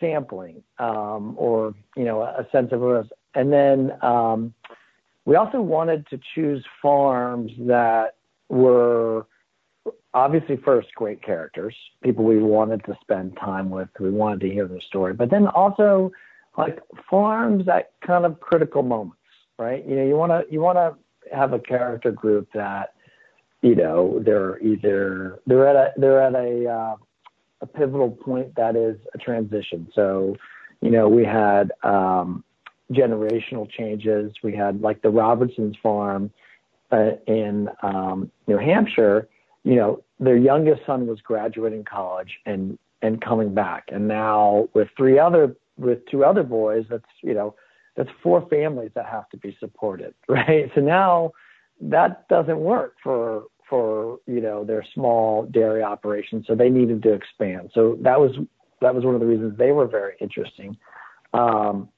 sampling 0.00 0.62
um, 0.78 1.34
or 1.36 1.74
you 1.96 2.04
know 2.04 2.22
a 2.22 2.46
sense 2.52 2.72
of 2.72 2.82
us. 2.82 3.06
And 3.34 3.52
then 3.52 3.92
um, 4.02 4.54
we 5.24 5.36
also 5.36 5.60
wanted 5.60 6.06
to 6.08 6.20
choose 6.34 6.64
farms 6.80 7.52
that 7.60 8.16
were 8.48 9.26
obviously 10.14 10.56
first 10.56 10.88
great 10.94 11.22
characters, 11.22 11.74
people 12.02 12.24
we 12.24 12.38
wanted 12.38 12.84
to 12.84 12.96
spend 13.00 13.36
time 13.36 13.70
with, 13.70 13.88
we 14.00 14.10
wanted 14.10 14.40
to 14.40 14.50
hear 14.50 14.66
their 14.66 14.80
story, 14.80 15.12
but 15.14 15.30
then 15.30 15.46
also 15.48 16.10
like 16.56 16.80
farms 17.08 17.68
at 17.68 17.92
kind 18.04 18.24
of 18.24 18.40
critical 18.40 18.82
moments, 18.82 19.16
right? 19.58 19.86
You 19.86 19.96
know, 19.96 20.04
you 20.04 20.16
want 20.16 20.32
to 20.32 20.52
you 20.52 20.60
want 20.60 20.76
to 20.76 20.96
have 21.34 21.52
a 21.52 21.58
character 21.58 22.10
group 22.10 22.48
that 22.54 22.94
you 23.62 23.74
know 23.74 24.20
they're 24.24 24.58
either 24.60 25.40
they're 25.46 25.68
at 25.68 25.76
a 25.76 25.92
they're 26.00 26.22
at 26.22 26.34
a 26.34 26.66
uh, 26.68 26.96
a 27.60 27.66
pivotal 27.66 28.10
point 28.10 28.54
that 28.56 28.76
is 28.76 28.96
a 29.14 29.18
transition. 29.18 29.88
So, 29.94 30.36
you 30.80 30.90
know, 30.90 31.08
we 31.08 31.24
had 31.24 31.72
um, 31.82 32.44
generational 32.92 33.68
changes. 33.70 34.32
We 34.42 34.54
had 34.54 34.80
like 34.80 35.02
the 35.02 35.10
Robertsons 35.10 35.76
farm 35.82 36.30
uh, 36.92 37.12
in 37.26 37.68
um, 37.82 38.30
New 38.46 38.58
Hampshire. 38.58 39.28
You 39.64 39.76
know, 39.76 40.04
their 40.20 40.36
youngest 40.36 40.82
son 40.86 41.06
was 41.06 41.20
graduating 41.20 41.84
college 41.84 42.38
and 42.46 42.78
and 43.02 43.20
coming 43.20 43.54
back, 43.54 43.84
and 43.88 44.08
now 44.08 44.68
with 44.74 44.88
three 44.96 45.18
other 45.18 45.54
with 45.76 45.98
two 46.10 46.24
other 46.24 46.42
boys, 46.42 46.84
that's 46.90 47.04
you 47.22 47.34
know, 47.34 47.54
that's 47.96 48.10
four 48.22 48.46
families 48.48 48.90
that 48.94 49.06
have 49.06 49.28
to 49.30 49.36
be 49.36 49.56
supported, 49.60 50.14
right? 50.28 50.70
So 50.74 50.80
now 50.80 51.32
that 51.80 52.28
doesn't 52.28 52.58
work 52.58 52.96
for 53.02 53.44
for 53.68 54.18
you 54.26 54.40
know 54.40 54.64
their 54.64 54.84
small 54.94 55.44
dairy 55.44 55.82
operation, 55.82 56.44
so 56.46 56.54
they 56.54 56.70
needed 56.70 57.02
to 57.02 57.12
expand. 57.12 57.70
So 57.74 57.98
that 58.02 58.18
was 58.18 58.32
that 58.80 58.94
was 58.94 59.04
one 59.04 59.14
of 59.14 59.20
the 59.20 59.26
reasons 59.26 59.56
they 59.58 59.72
were 59.72 59.86
very 59.86 60.14
interesting. 60.20 60.76
Um, 61.34 61.88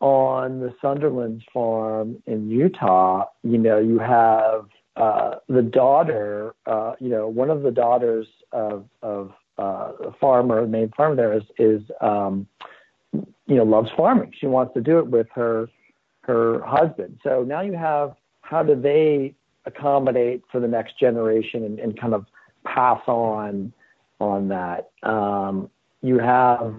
on 0.00 0.58
the 0.58 0.74
Sunderland's 0.82 1.44
farm 1.52 2.20
in 2.26 2.50
Utah, 2.50 3.26
you 3.44 3.56
know, 3.56 3.78
you 3.78 4.00
have 4.00 4.66
the 4.96 5.62
daughter, 5.62 6.54
uh, 6.66 6.94
you 7.00 7.08
know, 7.08 7.28
one 7.28 7.50
of 7.50 7.62
the 7.62 7.70
daughters 7.70 8.26
of, 8.52 8.86
of 9.02 9.32
uh, 9.58 9.92
the 10.00 10.12
farmer, 10.20 10.62
the 10.62 10.68
main 10.68 10.90
farmer 10.96 11.16
there 11.16 11.40
is, 11.58 11.82
um, 12.00 12.46
you 13.12 13.56
know, 13.56 13.64
loves 13.64 13.90
farming. 13.96 14.32
She 14.38 14.46
wants 14.46 14.74
to 14.74 14.80
do 14.80 14.98
it 14.98 15.06
with 15.06 15.26
her 15.34 15.68
her 16.22 16.62
husband. 16.64 17.18
So 17.24 17.42
now 17.42 17.62
you 17.62 17.72
have 17.72 18.14
how 18.42 18.62
do 18.62 18.80
they 18.80 19.34
accommodate 19.66 20.42
for 20.50 20.60
the 20.60 20.68
next 20.68 20.98
generation 20.98 21.78
and, 21.80 21.98
kind 21.98 22.14
of 22.14 22.26
pass 22.64 23.00
on 23.06 23.72
on 24.20 24.48
that. 24.48 24.90
Um, 25.02 25.68
you 26.00 26.18
have 26.18 26.78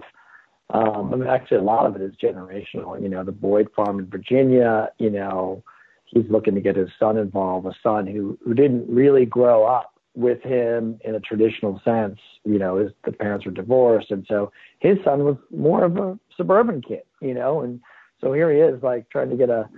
um, 0.70 1.12
I 1.12 1.16
mean, 1.16 1.28
actually, 1.28 1.58
a 1.58 1.62
lot 1.62 1.86
of 1.86 1.94
it 1.94 2.02
is 2.02 2.14
generational. 2.16 3.00
You 3.00 3.08
know, 3.08 3.22
the 3.22 3.32
Boyd 3.32 3.68
farm 3.76 3.98
in 3.98 4.06
Virginia. 4.06 4.88
You 4.98 5.10
know, 5.10 5.62
he's 6.06 6.24
looking 6.30 6.54
to 6.54 6.60
get 6.60 6.76
his 6.76 6.90
son 6.98 7.16
involved, 7.16 7.66
a 7.66 7.74
son 7.82 8.06
who 8.06 8.38
who 8.44 8.54
didn't 8.54 8.88
really 8.88 9.26
grow 9.26 9.64
up 9.64 9.92
with 10.14 10.40
him 10.42 11.00
in 11.04 11.14
a 11.14 11.20
traditional 11.20 11.80
sense. 11.84 12.18
You 12.44 12.58
know, 12.58 12.76
his 12.76 12.92
the 13.04 13.12
parents 13.12 13.46
were 13.46 13.52
divorced, 13.52 14.10
and 14.10 14.24
so 14.28 14.52
his 14.78 14.98
son 15.04 15.24
was 15.24 15.36
more 15.50 15.84
of 15.84 15.96
a 15.96 16.18
suburban 16.36 16.82
kid. 16.82 17.02
You 17.20 17.34
know, 17.34 17.60
and 17.60 17.80
so 18.20 18.32
here 18.32 18.52
he 18.52 18.58
is, 18.58 18.82
like 18.82 19.08
trying 19.10 19.30
to 19.30 19.36
get 19.36 19.50
a 19.50 19.68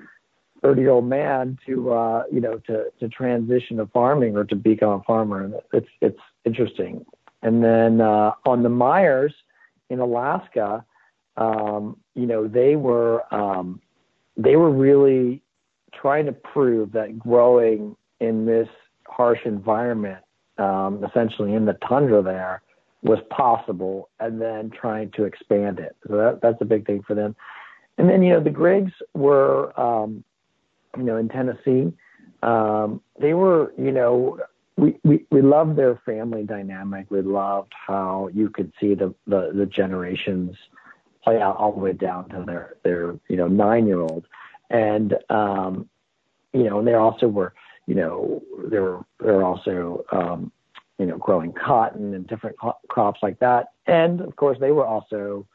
30 0.62 0.80
year 0.80 0.90
old 0.90 1.06
man 1.06 1.58
to 1.66 1.92
uh 1.92 2.22
you 2.32 2.40
know 2.40 2.58
to 2.66 2.86
to 2.98 3.08
transition 3.08 3.76
to 3.76 3.86
farming 3.86 4.36
or 4.36 4.44
to 4.44 4.56
become 4.56 5.00
a 5.00 5.02
farmer 5.02 5.44
and 5.44 5.54
it's 5.74 5.86
it's 6.00 6.18
interesting 6.46 7.04
and 7.42 7.62
then 7.62 8.00
uh 8.00 8.32
on 8.46 8.62
the 8.62 8.68
Myers 8.70 9.34
in 9.90 10.00
Alaska, 10.00 10.84
um, 11.36 11.96
you 12.14 12.26
know, 12.26 12.48
they 12.48 12.76
were 12.76 13.22
um, 13.34 13.80
they 14.36 14.56
were 14.56 14.70
really 14.70 15.42
trying 15.94 16.26
to 16.26 16.32
prove 16.32 16.92
that 16.92 17.18
growing 17.18 17.96
in 18.20 18.46
this 18.46 18.68
harsh 19.06 19.40
environment, 19.44 20.22
um, 20.58 21.04
essentially 21.04 21.54
in 21.54 21.64
the 21.64 21.74
tundra 21.88 22.22
there, 22.22 22.62
was 23.02 23.18
possible, 23.30 24.08
and 24.20 24.40
then 24.40 24.70
trying 24.70 25.10
to 25.12 25.24
expand 25.24 25.78
it. 25.78 25.94
So 26.08 26.16
that, 26.16 26.40
that's 26.42 26.60
a 26.60 26.64
big 26.64 26.86
thing 26.86 27.02
for 27.06 27.14
them. 27.14 27.36
And 27.98 28.08
then 28.08 28.22
you 28.22 28.32
know 28.32 28.40
the 28.42 28.50
Griggs 28.50 28.92
were, 29.14 29.78
um, 29.78 30.24
you 30.96 31.02
know, 31.02 31.16
in 31.16 31.28
Tennessee. 31.28 31.92
Um, 32.42 33.00
they 33.18 33.34
were, 33.34 33.72
you 33.78 33.92
know, 33.92 34.38
we, 34.76 34.98
we, 35.04 35.24
we 35.30 35.40
loved 35.40 35.76
their 35.76 36.00
family 36.04 36.44
dynamic. 36.44 37.10
We 37.10 37.22
loved 37.22 37.72
how 37.74 38.28
you 38.32 38.50
could 38.50 38.72
see 38.78 38.94
the, 38.94 39.14
the, 39.26 39.52
the 39.54 39.66
generations 39.66 40.54
play 41.24 41.40
out 41.40 41.56
all 41.56 41.72
the 41.72 41.80
way 41.80 41.92
down 41.92 42.28
to 42.30 42.44
their, 42.46 42.76
their, 42.84 43.16
you 43.28 43.36
know, 43.36 43.48
nine 43.48 43.86
year 43.86 44.00
old. 44.00 44.26
And, 44.70 45.14
um, 45.30 45.88
you 46.52 46.64
know, 46.64 46.78
and 46.78 46.88
they 46.88 46.94
also 46.94 47.28
were, 47.28 47.54
you 47.86 47.94
know, 47.94 48.42
they 48.70 48.78
were, 48.78 49.04
they 49.20 49.30
were 49.30 49.44
also, 49.44 50.04
um, 50.12 50.52
you 50.98 51.06
know, 51.06 51.18
growing 51.18 51.52
cotton 51.52 52.14
and 52.14 52.26
different 52.26 52.56
crops 52.88 53.20
like 53.22 53.38
that. 53.40 53.72
And 53.86 54.20
of 54.20 54.36
course 54.36 54.58
they 54.60 54.72
were 54.72 54.86
also 54.86 55.46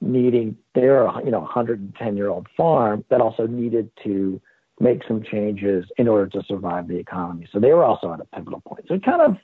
needing, 0.00 0.56
they're, 0.74 1.06
you 1.24 1.30
know, 1.30 1.40
110 1.40 2.16
year 2.16 2.28
old 2.28 2.48
farm 2.56 3.04
that 3.10 3.20
also 3.20 3.46
needed 3.46 3.90
to, 4.04 4.40
make 4.80 5.02
some 5.06 5.22
changes 5.22 5.84
in 5.98 6.08
order 6.08 6.26
to 6.26 6.42
survive 6.48 6.88
the 6.88 6.96
economy. 6.96 7.46
So 7.52 7.60
they 7.60 7.72
were 7.72 7.84
also 7.84 8.12
at 8.12 8.20
a 8.20 8.24
pivotal 8.24 8.62
point. 8.62 8.86
So 8.88 8.98
kind 8.98 9.20
of 9.20 9.36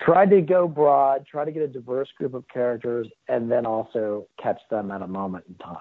tried 0.00 0.30
to 0.30 0.40
go 0.40 0.68
broad, 0.68 1.26
try 1.26 1.44
to 1.44 1.50
get 1.50 1.62
a 1.62 1.68
diverse 1.68 2.08
group 2.16 2.32
of 2.32 2.46
characters, 2.48 3.08
and 3.28 3.50
then 3.50 3.66
also 3.66 4.28
catch 4.40 4.60
them 4.70 4.90
at 4.92 5.02
a 5.02 5.06
moment 5.06 5.44
in 5.48 5.56
time. 5.56 5.78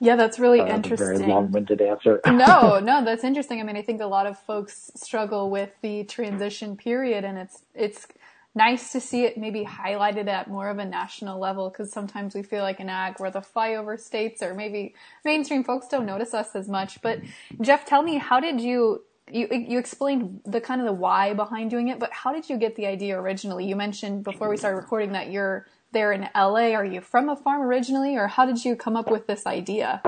Yeah, 0.00 0.16
that's 0.16 0.38
really 0.38 0.60
uh, 0.60 0.66
interesting. 0.66 1.18
very 1.18 1.28
long-winded 1.28 1.80
answer. 1.80 2.20
no, 2.26 2.78
no, 2.82 3.04
that's 3.04 3.24
interesting. 3.24 3.60
I 3.60 3.64
mean, 3.64 3.76
I 3.76 3.82
think 3.82 4.00
a 4.00 4.06
lot 4.06 4.26
of 4.26 4.38
folks 4.38 4.90
struggle 4.94 5.50
with 5.50 5.70
the 5.82 6.04
transition 6.04 6.76
period, 6.76 7.24
and 7.24 7.38
it's 7.38 7.62
it's 7.74 8.06
nice 8.54 8.92
to 8.92 9.00
see 9.00 9.24
it 9.24 9.36
maybe 9.36 9.64
highlighted 9.64 10.26
at 10.26 10.48
more 10.48 10.68
of 10.68 10.78
a 10.78 10.84
national 10.84 11.38
level 11.38 11.68
because 11.68 11.92
sometimes 11.92 12.34
we 12.34 12.42
feel 12.42 12.62
like 12.62 12.80
an 12.80 12.88
ag 12.88 13.14
we're 13.20 13.30
the 13.30 13.40
flyover 13.40 14.00
states 14.00 14.42
or 14.42 14.52
maybe 14.52 14.94
mainstream 15.24 15.62
folks 15.62 15.86
don't 15.86 16.06
notice 16.06 16.34
us 16.34 16.56
as 16.56 16.68
much. 16.68 17.00
But 17.02 17.20
Jeff, 17.60 17.84
tell 17.84 18.02
me, 18.02 18.16
how 18.18 18.40
did 18.40 18.60
you 18.60 19.02
you 19.30 19.48
you 19.50 19.78
explained 19.78 20.40
the 20.44 20.60
kind 20.60 20.80
of 20.80 20.86
the 20.86 20.92
why 20.92 21.34
behind 21.34 21.70
doing 21.70 21.88
it, 21.88 21.98
but 21.98 22.12
how 22.12 22.32
did 22.32 22.48
you 22.48 22.56
get 22.56 22.76
the 22.76 22.86
idea 22.86 23.18
originally? 23.18 23.66
You 23.66 23.76
mentioned 23.76 24.24
before 24.24 24.48
we 24.48 24.56
started 24.56 24.76
recording 24.76 25.12
that 25.12 25.30
you're 25.30 25.66
there 25.92 26.12
in 26.12 26.28
LA. 26.34 26.72
Are 26.72 26.84
you 26.84 27.00
from 27.00 27.28
a 27.28 27.36
farm 27.36 27.62
originally, 27.62 28.16
or 28.16 28.26
how 28.26 28.46
did 28.46 28.64
you 28.64 28.76
come 28.76 28.96
up 28.96 29.10
with 29.10 29.26
this 29.26 29.46
idea? 29.46 30.02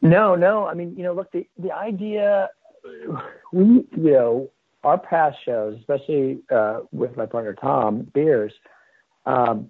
No, 0.00 0.34
no. 0.34 0.66
I 0.66 0.74
mean, 0.74 0.94
you 0.96 1.04
know, 1.04 1.12
look, 1.12 1.30
the 1.32 1.46
the 1.58 1.72
idea 1.72 2.48
we 3.52 3.64
you 3.64 3.88
know 3.92 4.50
our 4.84 4.98
past 4.98 5.38
shows, 5.44 5.78
especially 5.78 6.40
uh, 6.50 6.80
with 6.90 7.16
my 7.16 7.26
partner 7.26 7.54
Thom 7.54 8.10
Beers, 8.12 8.52
um, 9.26 9.68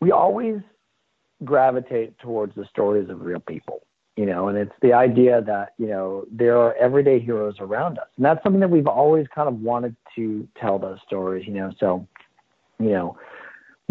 we 0.00 0.10
always 0.10 0.60
gravitate 1.44 2.18
towards 2.18 2.54
the 2.54 2.64
stories 2.66 3.08
of 3.08 3.20
real 3.20 3.40
people, 3.40 3.82
you 4.16 4.26
know, 4.26 4.48
and 4.48 4.58
it's 4.58 4.74
the 4.80 4.92
idea 4.92 5.42
that, 5.42 5.74
you 5.78 5.86
know, 5.86 6.24
there 6.30 6.58
are 6.58 6.74
everyday 6.74 7.20
heroes 7.20 7.54
around 7.60 7.98
us. 7.98 8.08
And 8.16 8.24
that's 8.24 8.42
something 8.42 8.60
that 8.60 8.70
we've 8.70 8.86
always 8.86 9.26
kind 9.34 9.48
of 9.48 9.60
wanted 9.60 9.96
to 10.16 10.48
tell 10.60 10.78
those 10.78 10.98
stories, 11.06 11.46
you 11.46 11.54
know. 11.54 11.72
So, 11.78 12.06
you 12.78 12.90
know, 12.90 13.16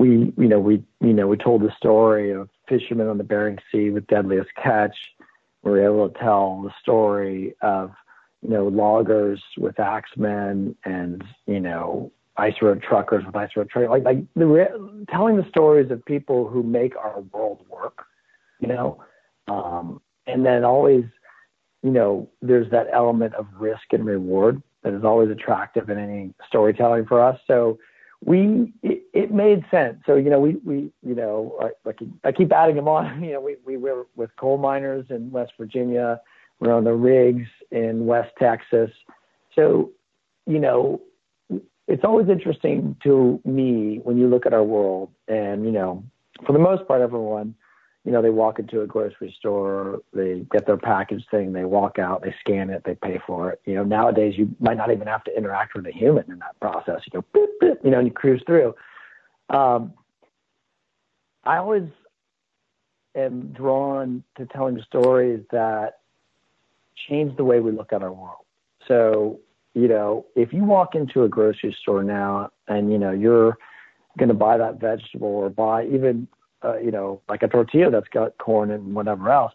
we, 0.01 0.33
you 0.37 0.47
know, 0.47 0.59
we, 0.59 0.83
you 0.99 1.13
know, 1.13 1.27
we 1.27 1.37
told 1.37 1.61
the 1.61 1.73
story 1.77 2.31
of 2.31 2.49
fishermen 2.67 3.07
on 3.07 3.17
the 3.17 3.23
Bering 3.23 3.59
Sea 3.71 3.91
with 3.91 4.07
deadliest 4.07 4.49
catch. 4.55 4.95
We 5.63 5.71
were 5.71 5.85
able 5.85 6.09
to 6.09 6.19
tell 6.19 6.61
the 6.63 6.73
story 6.81 7.55
of 7.61 7.91
you 8.41 8.49
know, 8.49 8.67
loggers 8.67 9.41
with 9.57 9.79
axemen 9.79 10.75
and, 10.83 11.23
you 11.45 11.59
know, 11.59 12.11
ice 12.37 12.55
road 12.61 12.81
truckers 12.81 13.23
with 13.25 13.35
ice 13.35 13.51
road 13.55 13.69
truckers, 13.69 13.91
like, 13.91 14.03
like 14.03 14.17
the 14.35 14.45
re- 14.45 15.05
telling 15.09 15.37
the 15.37 15.47
stories 15.49 15.91
of 15.91 16.03
people 16.05 16.47
who 16.47 16.63
make 16.63 16.95
our 16.95 17.21
world 17.31 17.63
work, 17.69 18.05
you 18.59 18.67
know, 18.67 19.03
um, 19.47 20.01
and 20.25 20.45
then 20.45 20.63
always, 20.63 21.03
you 21.83 21.91
know, 21.91 22.27
there's 22.41 22.69
that 22.71 22.87
element 22.91 23.35
of 23.35 23.45
risk 23.59 23.83
and 23.91 24.05
reward 24.05 24.61
that 24.83 24.93
is 24.93 25.03
always 25.03 25.29
attractive 25.29 25.89
in 25.89 25.99
any 25.99 26.33
storytelling 26.47 27.05
for 27.05 27.21
us. 27.23 27.39
So 27.45 27.77
we, 28.23 28.71
it, 28.83 29.03
it 29.13 29.33
made 29.33 29.65
sense. 29.71 29.97
So, 30.05 30.15
you 30.15 30.29
know, 30.29 30.39
we, 30.39 30.55
we, 30.63 30.91
you 31.01 31.15
know, 31.15 31.57
I, 31.59 31.89
I, 31.89 31.93
keep, 31.93 32.09
I 32.23 32.31
keep 32.31 32.51
adding 32.51 32.75
them 32.75 32.87
on, 32.87 33.23
you 33.23 33.33
know, 33.33 33.41
we, 33.41 33.57
we 33.65 33.77
were 33.77 34.05
with 34.15 34.29
coal 34.37 34.57
miners 34.57 35.05
in 35.09 35.31
West 35.31 35.53
Virginia, 35.57 36.21
we're 36.59 36.73
on 36.73 36.83
the 36.83 36.93
rigs 36.93 37.47
in 37.71 38.05
West 38.05 38.31
Texas. 38.37 38.91
So, 39.55 39.91
you 40.45 40.59
know, 40.59 41.01
it's 41.87 42.03
always 42.03 42.29
interesting 42.29 42.95
to 43.03 43.41
me 43.43 43.99
when 44.03 44.17
you 44.17 44.27
look 44.27 44.45
at 44.45 44.53
our 44.53 44.63
world 44.63 45.09
and, 45.27 45.65
you 45.65 45.71
know, 45.71 46.03
for 46.45 46.53
the 46.53 46.59
most 46.59 46.87
part, 46.87 47.01
everyone, 47.01 47.55
you 48.03 48.11
know, 48.11 48.21
they 48.21 48.31
walk 48.31 48.57
into 48.57 48.81
a 48.81 48.87
grocery 48.87 49.33
store, 49.37 50.01
they 50.13 50.45
get 50.51 50.65
their 50.65 50.77
package 50.77 51.23
thing, 51.29 51.53
they 51.53 51.65
walk 51.65 51.99
out, 51.99 52.23
they 52.23 52.33
scan 52.39 52.69
it, 52.71 52.81
they 52.83 52.95
pay 52.95 53.19
for 53.27 53.51
it. 53.51 53.61
You 53.65 53.75
know, 53.75 53.83
nowadays 53.83 54.33
you 54.37 54.55
might 54.59 54.77
not 54.77 54.91
even 54.91 55.07
have 55.07 55.23
to 55.25 55.37
interact 55.37 55.75
with 55.75 55.85
a 55.85 55.91
human 55.91 56.31
in 56.31 56.39
that 56.39 56.59
process. 56.59 57.01
You 57.05 57.21
go, 57.21 57.25
boop, 57.39 57.47
boop, 57.61 57.83
you 57.83 57.91
know, 57.91 57.99
and 57.99 58.07
you 58.07 58.13
cruise 58.13 58.41
through. 58.47 58.73
Um, 59.49 59.93
I 61.43 61.57
always 61.57 61.89
am 63.15 63.47
drawn 63.53 64.23
to 64.37 64.45
telling 64.47 64.81
stories 64.87 65.43
that 65.51 65.99
change 67.07 67.35
the 67.37 67.43
way 67.43 67.59
we 67.59 67.71
look 67.71 67.93
at 67.93 68.01
our 68.01 68.11
world. 68.11 68.45
So, 68.87 69.39
you 69.75 69.87
know, 69.87 70.25
if 70.35 70.51
you 70.53 70.63
walk 70.63 70.95
into 70.95 71.23
a 71.23 71.29
grocery 71.29 71.75
store 71.81 72.03
now 72.03 72.49
and, 72.67 72.91
you 72.91 72.97
know, 72.97 73.11
you're 73.11 73.57
going 74.17 74.29
to 74.29 74.35
buy 74.35 74.57
that 74.57 74.79
vegetable 74.79 75.27
or 75.27 75.49
buy 75.49 75.85
even, 75.85 76.27
uh, 76.63 76.77
you 76.77 76.91
know, 76.91 77.21
like 77.29 77.43
a 77.43 77.47
tortilla 77.47 77.89
that's 77.91 78.07
got 78.09 78.37
corn 78.37 78.71
and 78.71 78.93
whatever 78.95 79.29
else, 79.29 79.53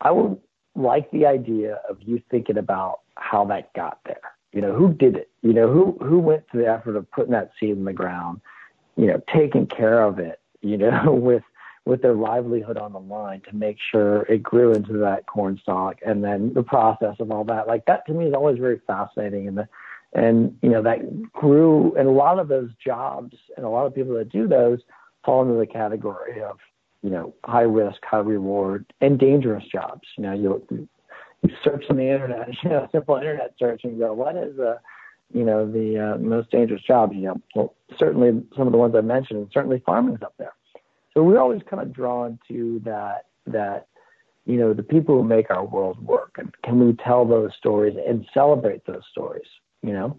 I 0.00 0.10
would 0.10 0.38
like 0.74 1.10
the 1.10 1.26
idea 1.26 1.80
of 1.88 1.98
you 2.00 2.22
thinking 2.30 2.58
about 2.58 3.00
how 3.16 3.44
that 3.46 3.72
got 3.74 3.98
there. 4.04 4.20
You 4.52 4.60
know, 4.60 4.74
who 4.74 4.92
did 4.92 5.16
it? 5.16 5.30
You 5.42 5.52
know, 5.52 5.72
who, 5.72 5.96
who 6.04 6.18
went 6.18 6.44
to 6.52 6.58
the 6.58 6.66
effort 6.66 6.96
of 6.96 7.10
putting 7.10 7.32
that 7.32 7.52
seed 7.58 7.70
in 7.70 7.84
the 7.84 7.92
ground, 7.92 8.40
you 8.96 9.06
know, 9.06 9.20
taking 9.32 9.66
care 9.66 10.02
of 10.02 10.18
it, 10.18 10.40
you 10.60 10.76
know, 10.76 11.12
with, 11.12 11.42
with 11.84 12.02
their 12.02 12.14
livelihood 12.14 12.78
on 12.78 12.92
the 12.92 13.00
line 13.00 13.42
to 13.48 13.56
make 13.56 13.76
sure 13.90 14.22
it 14.22 14.42
grew 14.42 14.72
into 14.72 14.98
that 14.98 15.26
corn 15.26 15.58
stalk 15.62 15.96
and 16.06 16.22
then 16.22 16.52
the 16.54 16.62
process 16.62 17.16
of 17.18 17.30
all 17.30 17.44
that. 17.44 17.66
Like 17.66 17.86
that 17.86 18.06
to 18.06 18.12
me 18.12 18.26
is 18.26 18.34
always 18.34 18.58
very 18.58 18.80
fascinating 18.86 19.48
and 19.48 19.58
the 19.58 19.68
and 20.14 20.56
you 20.62 20.68
know 20.68 20.82
that 20.82 21.32
grew 21.32 21.94
and 21.96 22.06
a 22.06 22.10
lot 22.12 22.38
of 22.38 22.48
those 22.48 22.70
jobs 22.84 23.36
and 23.56 23.64
a 23.64 23.68
lot 23.68 23.86
of 23.86 23.94
people 23.94 24.14
that 24.14 24.30
do 24.30 24.46
those 24.46 24.80
fall 25.24 25.42
into 25.42 25.58
the 25.58 25.66
category 25.66 26.42
of 26.42 26.58
you 27.02 27.10
know 27.10 27.34
high 27.44 27.62
risk 27.62 27.98
high 28.04 28.18
reward 28.18 28.84
and 29.00 29.18
dangerous 29.18 29.64
jobs 29.70 30.02
you 30.16 30.22
know 30.22 30.32
you 30.32 30.88
you 31.42 31.50
search 31.64 31.84
on 31.90 31.96
the 31.96 32.08
internet 32.08 32.48
you 32.62 32.70
know 32.70 32.88
simple 32.92 33.16
internet 33.16 33.54
search 33.58 33.82
and 33.84 33.98
go 33.98 34.12
what 34.12 34.36
is 34.36 34.58
a 34.58 34.80
you 35.32 35.44
know, 35.44 35.70
the 35.70 36.14
uh, 36.14 36.18
most 36.18 36.50
dangerous 36.50 36.82
jobs. 36.82 37.14
You 37.14 37.22
know, 37.22 37.40
well, 37.54 37.74
certainly 37.98 38.42
some 38.56 38.66
of 38.66 38.72
the 38.72 38.78
ones 38.78 38.94
I 38.96 39.00
mentioned, 39.00 39.40
and 39.40 39.48
certainly 39.52 39.82
farming's 39.84 40.22
up 40.22 40.34
there. 40.38 40.52
So 41.14 41.22
we're 41.22 41.40
always 41.40 41.62
kind 41.68 41.82
of 41.82 41.92
drawn 41.92 42.38
to 42.48 42.80
that 42.84 43.26
that 43.46 43.88
you 44.44 44.56
know 44.56 44.72
the 44.72 44.82
people 44.82 45.16
who 45.16 45.24
make 45.24 45.50
our 45.50 45.64
world 45.64 46.04
work, 46.04 46.36
and 46.38 46.52
can 46.62 46.84
we 46.84 46.94
tell 47.04 47.26
those 47.26 47.50
stories 47.58 47.96
and 48.06 48.26
celebrate 48.32 48.84
those 48.86 49.02
stories? 49.10 49.48
You 49.82 49.92
know. 49.92 50.16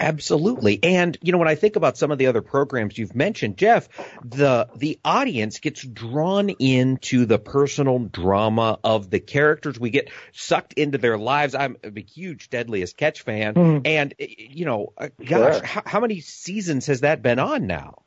Absolutely. 0.00 0.78
And 0.82 1.18
you 1.22 1.32
know 1.32 1.38
when 1.38 1.48
I 1.48 1.56
think 1.56 1.74
about 1.74 1.96
some 1.96 2.12
of 2.12 2.18
the 2.18 2.28
other 2.28 2.42
programs 2.42 2.96
you've 2.96 3.16
mentioned, 3.16 3.56
Jeff, 3.56 3.88
the 4.24 4.68
the 4.76 5.00
audience 5.04 5.58
gets 5.58 5.82
drawn 5.82 6.50
into 6.50 7.26
the 7.26 7.38
personal 7.38 7.98
drama 7.98 8.78
of 8.84 9.10
the 9.10 9.18
characters. 9.18 9.78
We 9.78 9.90
get 9.90 10.10
sucked 10.32 10.74
into 10.74 10.98
their 10.98 11.18
lives. 11.18 11.56
I'm 11.56 11.76
a 11.82 12.00
huge 12.00 12.48
Deadliest 12.48 12.96
Catch 12.96 13.22
fan 13.22 13.54
mm. 13.54 13.82
and 13.84 14.14
you 14.18 14.66
know, 14.66 14.92
uh, 14.96 15.08
gosh, 15.24 15.56
sure. 15.56 15.64
how, 15.64 15.82
how, 15.84 16.00
many 16.00 16.20
seasons 16.20 16.86
has 16.86 17.00
that 17.00 17.20
been 17.20 17.40
on 17.40 17.66
now? 17.66 18.02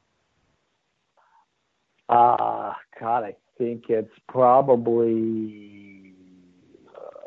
Uh 2.08 2.74
god, 2.98 3.24
I 3.26 3.36
think 3.58 3.90
it's 3.90 4.14
probably 4.30 5.81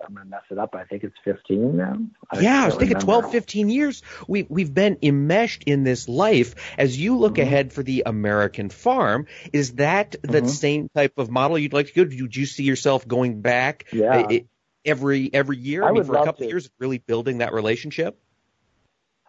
I'm 0.06 0.14
going 0.14 0.26
to 0.26 0.30
mess 0.30 0.42
it 0.50 0.58
up. 0.58 0.74
I 0.74 0.84
think 0.84 1.04
it's 1.04 1.16
15 1.24 1.76
now. 1.76 1.98
I 2.30 2.40
yeah, 2.40 2.62
I 2.62 2.66
was 2.66 2.74
thinking 2.74 2.98
remember. 2.98 3.22
12, 3.22 3.32
15 3.32 3.70
years. 3.70 4.02
We, 4.28 4.46
we've 4.48 4.72
been 4.72 4.98
enmeshed 5.02 5.64
in 5.64 5.84
this 5.84 6.08
life. 6.08 6.54
As 6.78 6.98
you 6.98 7.16
look 7.16 7.34
mm-hmm. 7.34 7.42
ahead 7.42 7.72
for 7.72 7.82
the 7.82 8.04
American 8.06 8.68
farm, 8.70 9.26
is 9.52 9.74
that 9.74 10.12
the 10.22 10.38
mm-hmm. 10.38 10.46
same 10.48 10.88
type 10.94 11.18
of 11.18 11.30
model 11.30 11.58
you'd 11.58 11.72
like 11.72 11.88
to 11.88 11.92
go? 11.92 12.04
Do 12.04 12.28
you 12.40 12.46
see 12.46 12.64
yourself 12.64 13.06
going 13.06 13.40
back 13.40 13.86
yeah. 13.92 14.26
Uh, 14.30 14.38
every 14.84 15.32
every 15.32 15.58
year? 15.58 15.84
I, 15.84 15.88
I 15.88 15.92
mean, 15.92 16.04
for 16.04 16.14
a 16.14 16.24
couple 16.24 16.40
to. 16.40 16.44
of 16.44 16.50
years, 16.50 16.70
really 16.78 16.98
building 16.98 17.38
that 17.38 17.52
relationship. 17.52 18.18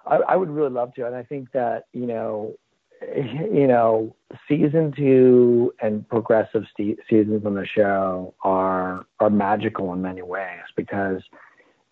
I, 0.06 0.18
I 0.18 0.36
would 0.36 0.50
really 0.50 0.70
love 0.70 0.94
to, 0.96 1.08
and 1.08 1.16
I 1.16 1.24
think 1.24 1.52
that 1.54 1.86
you 1.94 2.06
know 2.06 2.56
you 3.02 3.68
know, 3.68 4.16
season 4.48 4.94
two 4.96 5.74
and 5.82 6.08
progressive 6.08 6.64
seasons 6.78 7.46
on 7.46 7.56
the 7.56 7.66
show 7.66 8.34
are 8.44 9.06
are 9.20 9.30
magical 9.30 9.94
in 9.94 10.02
many 10.02 10.22
ways 10.22 10.62
because 10.76 11.22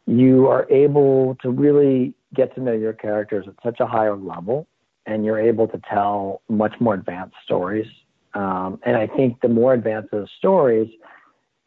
you 0.05 0.47
are 0.47 0.69
able 0.69 1.35
to 1.41 1.49
really 1.49 2.13
get 2.33 2.53
to 2.55 2.61
know 2.61 2.73
your 2.73 2.93
characters 2.93 3.45
at 3.47 3.55
such 3.63 3.79
a 3.79 3.85
higher 3.85 4.15
level, 4.15 4.67
and 5.05 5.23
you're 5.25 5.39
able 5.39 5.67
to 5.67 5.79
tell 5.89 6.41
much 6.49 6.73
more 6.79 6.93
advanced 6.93 7.35
stories. 7.43 7.87
Um, 8.33 8.79
and 8.83 8.97
I 8.97 9.07
think 9.07 9.41
the 9.41 9.49
more 9.49 9.73
advanced 9.73 10.11
those 10.11 10.29
stories, 10.37 10.89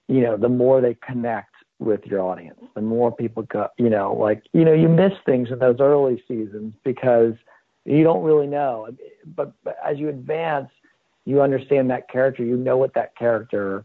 you 0.08 0.20
know, 0.20 0.36
the 0.36 0.48
more 0.48 0.80
they 0.80 0.96
connect 1.06 1.50
with 1.78 2.04
your 2.06 2.22
audience. 2.22 2.60
The 2.74 2.80
more 2.80 3.14
people 3.14 3.42
go, 3.44 3.68
you 3.78 3.90
know, 3.90 4.14
like 4.14 4.42
you 4.52 4.64
know, 4.64 4.72
you 4.72 4.88
miss 4.88 5.12
things 5.24 5.50
in 5.50 5.58
those 5.58 5.76
early 5.80 6.22
seasons 6.26 6.74
because 6.84 7.34
you 7.86 8.02
don't 8.02 8.22
really 8.22 8.46
know. 8.46 8.88
But, 9.34 9.52
but 9.64 9.76
as 9.84 9.98
you 9.98 10.08
advance, 10.08 10.68
you 11.24 11.40
understand 11.40 11.90
that 11.90 12.08
character. 12.08 12.44
You 12.44 12.56
know 12.56 12.76
what 12.76 12.94
that 12.94 13.16
character 13.16 13.84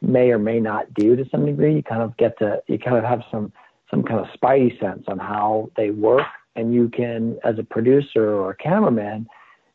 may 0.00 0.30
or 0.30 0.38
may 0.38 0.60
not 0.60 0.92
do 0.94 1.16
to 1.16 1.28
some 1.30 1.46
degree. 1.46 1.76
You 1.76 1.82
kind 1.82 2.02
of 2.02 2.16
get 2.16 2.38
to 2.38 2.62
you 2.66 2.78
kind 2.78 2.96
of 2.96 3.04
have 3.04 3.22
some 3.30 3.52
some 3.90 4.02
kind 4.02 4.20
of 4.20 4.26
spidey 4.38 4.78
sense 4.80 5.04
on 5.08 5.18
how 5.18 5.70
they 5.76 5.90
work, 5.90 6.26
and 6.56 6.74
you 6.74 6.88
can, 6.90 7.38
as 7.44 7.58
a 7.58 7.62
producer 7.62 8.34
or 8.34 8.50
a 8.50 8.56
cameraman, 8.56 9.26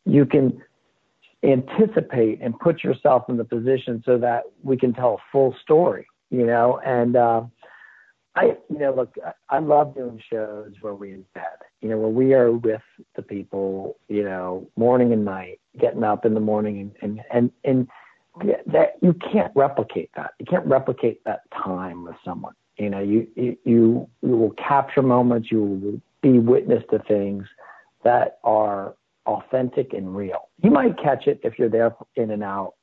you 0.04 0.24
can 0.24 0.62
anticipate 1.42 2.40
and 2.40 2.58
put 2.58 2.82
yourself 2.84 3.24
in 3.28 3.36
the 3.36 3.44
position 3.44 4.02
so 4.06 4.16
that 4.18 4.44
we 4.62 4.76
can 4.76 4.92
tell 4.92 5.14
a 5.14 5.22
full 5.32 5.54
story. 5.62 6.06
You 6.30 6.46
know, 6.46 6.80
and 6.84 7.16
uh, 7.16 7.42
I, 8.36 8.56
you 8.68 8.78
know, 8.78 8.92
look, 8.94 9.14
I 9.48 9.58
love 9.58 9.94
doing 9.94 10.20
shows 10.30 10.72
where 10.80 10.94
we 10.94 11.10
embed, 11.10 11.58
you 11.80 11.88
know, 11.88 11.98
where 11.98 12.08
we 12.08 12.34
are 12.34 12.50
with 12.50 12.82
the 13.14 13.22
people, 13.22 13.96
you 14.08 14.24
know, 14.24 14.68
morning 14.76 15.12
and 15.12 15.24
night, 15.24 15.60
getting 15.78 16.02
up 16.02 16.24
in 16.24 16.34
the 16.34 16.40
morning 16.40 16.92
and, 17.00 17.20
and, 17.20 17.20
and, 17.30 17.52
and 17.64 17.88
that 18.66 18.94
you 19.00 19.14
can't 19.14 19.52
replicate 19.54 20.10
that. 20.16 20.32
You 20.40 20.46
can't 20.46 20.66
replicate 20.66 21.22
that 21.24 21.42
time 21.52 22.04
with 22.04 22.16
someone. 22.24 22.54
You 22.76 22.90
know, 22.90 23.00
you, 23.00 23.28
you, 23.36 23.56
you, 23.64 24.08
you 24.22 24.36
will 24.36 24.50
capture 24.52 25.02
moments, 25.02 25.52
you 25.52 25.62
will 25.62 26.00
be 26.20 26.40
witness 26.40 26.82
to 26.90 26.98
things 27.00 27.44
that 28.02 28.38
are 28.42 28.96
authentic 29.26 29.92
and 29.92 30.16
real. 30.16 30.48
You 30.60 30.70
might 30.70 30.98
catch 31.00 31.28
it 31.28 31.40
if 31.44 31.56
you're 31.56 31.68
there 31.68 31.94
in 32.16 32.32
and 32.32 32.42
out 32.42 32.74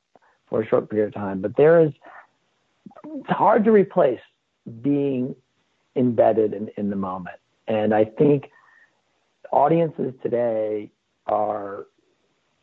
for 0.48 0.62
a 0.62 0.66
short 0.66 0.88
period 0.88 1.08
of 1.08 1.14
time, 1.14 1.42
but 1.42 1.56
there 1.58 1.80
is, 1.80 1.92
it's 3.04 3.28
hard 3.28 3.64
to 3.64 3.70
replace 3.70 4.20
being 4.80 5.34
embedded 5.96 6.54
in, 6.54 6.68
in 6.76 6.90
the 6.90 6.96
moment. 6.96 7.36
And 7.68 7.94
I 7.94 8.04
think 8.04 8.50
audiences 9.50 10.14
today 10.22 10.90
are 11.26 11.86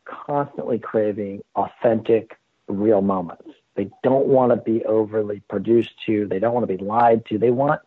constantly 0.04 0.78
craving 0.78 1.42
authentic, 1.54 2.36
real 2.68 3.00
moments. 3.00 3.48
They 3.76 3.90
don't 4.02 4.26
want 4.26 4.52
to 4.52 4.56
be 4.56 4.84
overly 4.84 5.42
produced 5.48 5.90
to. 6.06 6.26
They 6.26 6.38
don't 6.38 6.52
want 6.52 6.68
to 6.68 6.76
be 6.76 6.82
lied 6.82 7.24
to. 7.26 7.38
They 7.38 7.50
want 7.50 7.80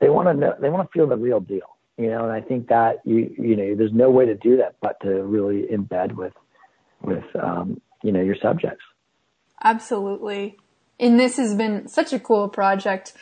they 0.00 0.08
want 0.08 0.28
to 0.28 0.34
know. 0.34 0.54
They 0.60 0.70
want 0.70 0.88
to 0.88 0.92
feel 0.92 1.06
the 1.06 1.16
real 1.16 1.40
deal. 1.40 1.76
You 1.96 2.10
know, 2.10 2.24
and 2.24 2.32
I 2.32 2.40
think 2.40 2.68
that 2.68 2.96
you 3.04 3.32
you 3.38 3.54
know 3.54 3.74
there's 3.76 3.92
no 3.92 4.10
way 4.10 4.26
to 4.26 4.34
do 4.34 4.56
that 4.56 4.76
but 4.80 4.98
to 5.02 5.22
really 5.22 5.66
embed 5.72 6.12
with 6.12 6.32
with 7.02 7.24
um, 7.40 7.80
you 8.02 8.12
know 8.12 8.20
your 8.20 8.36
subjects. 8.42 8.82
Absolutely. 9.62 10.56
And 10.98 11.18
this 11.18 11.36
has 11.36 11.54
been 11.54 11.88
such 11.88 12.12
a 12.12 12.18
cool 12.18 12.48
project. 12.48 13.14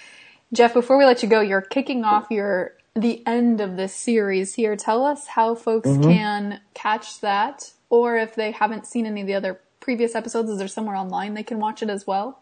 Jeff, 0.52 0.74
before 0.74 0.98
we 0.98 1.04
let 1.04 1.22
you 1.22 1.28
go, 1.28 1.40
you're 1.40 1.62
kicking 1.62 2.04
off 2.04 2.26
your 2.30 2.74
the 2.94 3.26
end 3.26 3.60
of 3.60 3.76
this 3.76 3.94
series 3.94 4.54
here. 4.54 4.76
Tell 4.76 5.02
us 5.04 5.28
how 5.28 5.54
folks 5.54 5.88
mm-hmm. 5.88 6.02
can 6.02 6.60
catch 6.74 7.20
that, 7.20 7.72
or 7.88 8.18
if 8.18 8.34
they 8.34 8.50
haven't 8.50 8.86
seen 8.86 9.06
any 9.06 9.22
of 9.22 9.26
the 9.26 9.34
other 9.34 9.60
previous 9.80 10.14
episodes, 10.14 10.50
is 10.50 10.58
there 10.58 10.68
somewhere 10.68 10.96
online 10.96 11.34
they 11.34 11.42
can 11.42 11.58
watch 11.58 11.82
it 11.82 11.88
as 11.88 12.06
well? 12.06 12.40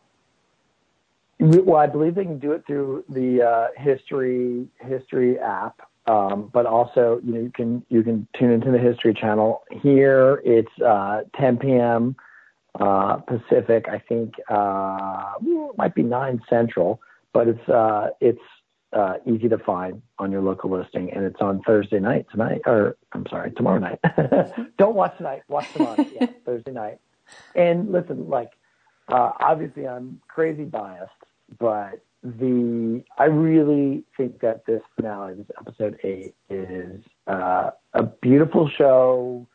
Well, 1.39 1.77
I 1.77 1.87
believe 1.87 2.17
they 2.17 2.25
can 2.25 2.39
do 2.39 2.53
it 2.53 2.67
through 2.67 3.05
the 3.09 3.43
uh, 3.43 3.69
history 3.77 4.67
history 4.81 5.39
app, 5.39 5.81
um, 6.07 6.51
but 6.53 6.67
also 6.67 7.21
you 7.25 7.33
know 7.33 7.41
you 7.41 7.53
can 7.55 7.85
you 7.89 8.03
can 8.03 8.27
tune 8.37 8.51
into 8.51 8.73
the 8.73 8.79
History 8.79 9.15
Channel. 9.15 9.63
Here 9.71 10.43
it's 10.45 10.83
uh, 10.85 11.23
10 11.39 11.59
p.m. 11.59 12.17
Uh, 12.79 13.19
Pacific. 13.19 13.87
I 13.89 14.01
think 14.01 14.35
uh, 14.51 15.35
it 15.41 15.79
might 15.79 15.95
be 15.95 16.03
9 16.03 16.43
Central 16.51 17.01
but 17.33 17.49
it's 17.49 17.69
uh, 17.69 18.09
it's 18.21 18.41
uh, 18.93 19.15
easy 19.27 19.49
to 19.49 19.59
find 19.59 20.03
on 20.19 20.33
your 20.33 20.43
local 20.43 20.71
listing, 20.71 21.13
and 21.13 21.25
it's 21.25 21.41
on 21.41 21.63
Thursday 21.63 22.01
night 22.01 22.27
tonight, 22.31 22.63
or 22.67 22.97
I'm 23.13 23.27
sorry, 23.29 23.53
tomorrow 23.53 23.79
night. 23.79 24.01
Don't 24.79 24.95
watch 24.95 25.17
tonight, 25.17 25.43
watch 25.49 25.73
tomorrow. 25.73 26.05
yeah, 26.21 26.27
Thursday 26.45 26.73
night. 26.73 26.99
And 27.55 27.93
listen, 27.93 28.29
like 28.29 28.51
uh, 29.09 29.33
obviously 29.41 29.87
I'm 29.87 30.21
crazy 30.29 30.65
biased, 30.65 31.13
but 31.59 32.01
the 32.23 33.03
I 33.17 33.25
really 33.25 34.05
think 34.17 34.41
that 34.41 34.67
this 34.67 34.83
finale, 34.97 35.35
this 35.35 35.47
episode 35.59 35.99
eight, 36.05 36.35
is 36.49 37.01
uh, 37.27 37.71
a 37.95 38.03
beautiful 38.03 38.69
show 38.69 39.47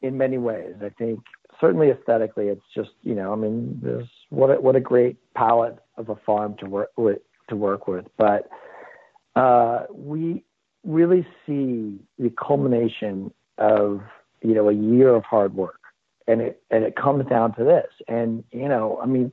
in 0.00 0.16
many 0.16 0.38
ways. 0.38 0.74
I 0.82 0.90
think 0.90 1.20
certainly 1.60 1.90
aesthetically, 1.90 2.48
it's 2.48 2.64
just 2.74 2.90
you 3.02 3.14
know, 3.14 3.32
I 3.32 3.36
mean, 3.36 3.80
there's 3.82 4.08
what 4.30 4.50
a, 4.50 4.60
what 4.60 4.76
a 4.76 4.80
great 4.80 5.16
palette 5.34 5.78
of 5.96 6.08
a 6.08 6.16
farm 6.16 6.56
to 6.60 6.66
work 6.66 6.90
with 6.96 7.18
to 7.48 7.56
work 7.56 7.86
with, 7.86 8.06
but 8.16 8.48
uh, 9.36 9.84
we 9.92 10.42
really 10.84 11.26
see 11.46 11.98
the 12.18 12.30
culmination 12.30 13.32
of 13.58 14.00
you 14.42 14.54
know 14.54 14.68
a 14.68 14.74
year 14.74 15.14
of 15.14 15.24
hard 15.24 15.54
work, 15.54 15.80
and 16.26 16.40
it 16.40 16.62
and 16.70 16.84
it 16.84 16.96
comes 16.96 17.26
down 17.28 17.54
to 17.56 17.64
this, 17.64 17.90
and 18.08 18.44
you 18.52 18.68
know, 18.68 18.98
I 19.02 19.06
mean, 19.06 19.32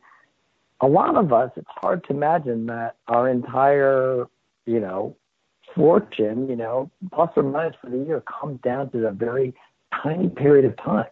a 0.81 0.87
lot 0.87 1.15
of 1.15 1.31
us, 1.33 1.51
it's 1.55 1.67
hard 1.67 2.03
to 2.05 2.13
imagine 2.13 2.67
that 2.67 2.95
our 3.07 3.29
entire 3.29 4.25
you 4.65 4.79
know 4.79 5.15
fortune, 5.75 6.49
you 6.49 6.55
know, 6.55 6.91
plus 7.13 7.29
or 7.35 7.43
minus 7.43 7.75
for 7.81 7.89
the 7.89 7.97
year, 7.97 8.21
comes 8.21 8.59
down 8.61 8.89
to 8.91 9.07
a 9.07 9.11
very 9.11 9.53
tiny 10.03 10.29
period 10.29 10.65
of 10.65 10.75
time 10.77 11.05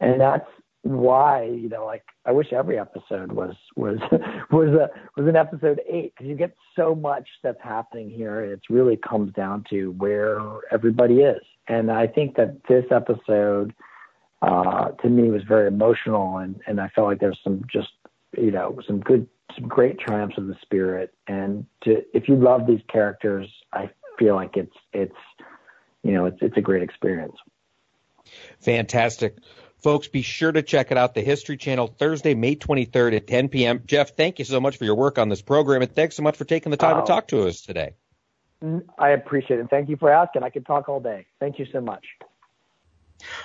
and 0.00 0.20
that's 0.20 0.46
why 0.82 1.42
you 1.42 1.68
know 1.68 1.84
like 1.84 2.04
i 2.26 2.32
wish 2.32 2.52
every 2.52 2.78
episode 2.78 3.32
was 3.32 3.54
was 3.74 3.98
was 4.52 4.68
a 4.68 4.88
was 5.16 5.26
an 5.26 5.34
episode 5.34 5.80
eight 5.88 6.12
because 6.14 6.28
you 6.28 6.36
get 6.36 6.54
so 6.76 6.94
much 6.94 7.28
that's 7.42 7.60
happening 7.62 8.08
here 8.08 8.40
it 8.40 8.60
really 8.70 8.96
comes 8.96 9.32
down 9.32 9.64
to 9.68 9.90
where 9.92 10.40
everybody 10.70 11.20
is. 11.20 11.42
And 11.68 11.90
i 11.90 12.06
think 12.06 12.36
that 12.36 12.56
this 12.68 12.84
episode 12.92 13.74
uh 14.42 14.90
to 15.02 15.08
me 15.08 15.30
was 15.30 15.42
very 15.42 15.66
emotional 15.66 16.38
and 16.38 16.60
and 16.68 16.80
i 16.80 16.88
felt 16.88 17.08
like 17.08 17.18
there's 17.18 17.40
some 17.42 17.64
just 17.70 17.90
you 18.36 18.52
know 18.52 18.78
some 18.86 19.00
good 19.00 19.26
some 19.54 19.66
great 19.66 19.98
triumphs 19.98 20.38
of 20.38 20.46
the 20.46 20.56
spirit. 20.60 21.14
And 21.26 21.66
to 21.82 22.02
if 22.14 22.28
you 22.28 22.36
love 22.36 22.66
these 22.66 22.82
characters 22.88 23.48
i 23.72 23.90
feel 24.18 24.36
like 24.36 24.56
it's 24.56 24.76
it's 24.92 25.16
you 26.04 26.12
know 26.12 26.26
it's 26.26 26.38
it's 26.40 26.56
a 26.56 26.60
great 26.60 26.82
experience. 26.82 27.36
Fantastic 28.60 29.36
Folks, 29.86 30.08
be 30.08 30.22
sure 30.22 30.50
to 30.50 30.62
check 30.62 30.90
it 30.90 30.98
out, 30.98 31.14
the 31.14 31.20
History 31.20 31.56
Channel, 31.56 31.86
Thursday, 31.86 32.34
May 32.34 32.56
23rd 32.56 33.14
at 33.18 33.28
10 33.28 33.50
p.m. 33.50 33.82
Jeff, 33.86 34.16
thank 34.16 34.40
you 34.40 34.44
so 34.44 34.58
much 34.58 34.78
for 34.78 34.84
your 34.84 34.96
work 34.96 35.16
on 35.16 35.28
this 35.28 35.42
program, 35.42 35.80
and 35.80 35.94
thanks 35.94 36.16
so 36.16 36.24
much 36.24 36.36
for 36.36 36.44
taking 36.44 36.70
the 36.70 36.76
time 36.76 36.96
oh. 36.96 37.00
to 37.02 37.06
talk 37.06 37.28
to 37.28 37.46
us 37.46 37.60
today. 37.60 37.94
I 38.98 39.10
appreciate 39.10 39.60
it. 39.60 39.68
Thank 39.70 39.88
you 39.88 39.96
for 39.96 40.10
asking. 40.10 40.42
I 40.42 40.50
could 40.50 40.66
talk 40.66 40.88
all 40.88 40.98
day. 40.98 41.26
Thank 41.38 41.60
you 41.60 41.66
so 41.72 41.80
much. 41.80 42.04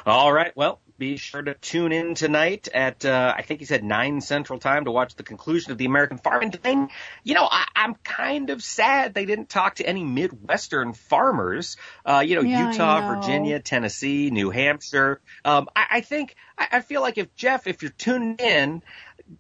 All 0.06 0.32
right. 0.32 0.56
Well, 0.56 0.82
be 1.02 1.18
sure 1.18 1.42
to 1.42 1.56
tune 1.56 1.92
in 1.92 2.14
tonight 2.14 2.68
at 2.72 3.06
uh, 3.06 3.34
I 3.36 3.42
think 3.42 3.60
he 3.60 3.66
said 3.66 3.84
nine 3.84 4.22
Central 4.22 4.60
Time 4.60 4.86
to 4.86 4.92
watch 4.92 5.16
the 5.16 5.24
conclusion 5.24 5.72
of 5.72 5.80
the 5.80 5.86
American 5.86 6.20
Farming 6.20 6.52
thing. 6.52 6.92
You 7.24 7.34
know, 7.34 7.48
I, 7.50 7.66
I'm 7.76 7.96
kind 8.04 8.52
of 8.52 8.62
sad 8.62 9.16
they 9.16 9.26
didn't 9.26 9.50
talk 9.50 9.76
to 9.76 9.84
any 9.84 10.04
Midwestern 10.04 10.94
farmers. 10.94 11.76
Uh, 12.06 12.24
you 12.24 12.36
know, 12.36 12.44
Yeah, 12.44 12.72
Utah, 12.72 13.00
know. 13.00 13.16
Virginia, 13.16 13.60
Tennessee, 13.60 14.30
New 14.30 14.52
Hampshire. 14.52 15.22
Um, 15.44 15.70
I, 15.76 15.88
I 15.90 16.02
think 16.02 16.36
I, 16.56 16.68
I 16.74 16.82
feel 16.82 17.02
like 17.02 17.18
if 17.18 17.34
Jeff, 17.36 17.66
if 17.66 17.82
you're 17.82 17.92
tuning 17.92 18.36
in 18.36 18.84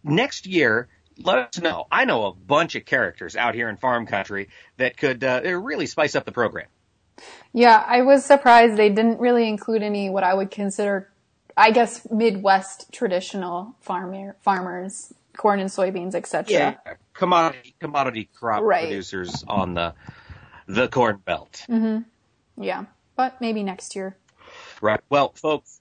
next 0.03 0.47
year. 0.47 0.88
Let 1.23 1.38
us 1.38 1.61
know. 1.61 1.86
I 1.91 2.05
know 2.05 2.25
a 2.25 2.34
bunch 2.34 2.73
of 2.73 2.86
characters 2.86 3.36
out 3.36 3.53
here 3.53 3.69
in 3.69 3.77
farm 3.77 4.07
country 4.07 4.49
that 4.77 4.97
could 4.97 5.23
uh, 5.23 5.41
really 5.43 5.86
spice 5.86 6.15
up 6.15 6.25
the 6.25 6.32
program. 6.32 6.65
Yeah, 7.53 7.84
I 7.86 8.01
was 8.01 8.24
surprised 8.26 8.78
they 8.78 8.89
didn't 8.89 9.19
really 9.19 9.47
include 9.47 9.84
any 9.84 10.09
what 10.09 10.24
I 10.24 10.34
would 10.34 10.51
consider, 10.51 11.09
I 11.57 11.72
guess, 11.72 12.09
Midwest 12.09 12.91
traditional 12.93 13.76
farmer 13.82 14.36
farmers, 14.41 15.13
corn 15.36 15.59
and 15.59 15.69
soybeans, 15.69 16.15
etc. 16.15 16.51
Yeah, 16.51 16.93
commodity 17.13 17.76
commodity 17.80 18.30
crop 18.34 18.63
Right. 18.63 18.84
producers 18.84 19.43
on 19.47 19.74
the 19.74 19.93
the 20.67 20.88
corn 20.88 21.17
belt. 21.26 21.65
Mm-hmm. 21.67 22.63
Yeah, 22.63 22.86
but 23.15 23.41
maybe 23.41 23.63
next 23.63 23.95
year. 23.95 24.15
Right. 24.82 25.01
Well, 25.09 25.34
folks. 25.36 25.80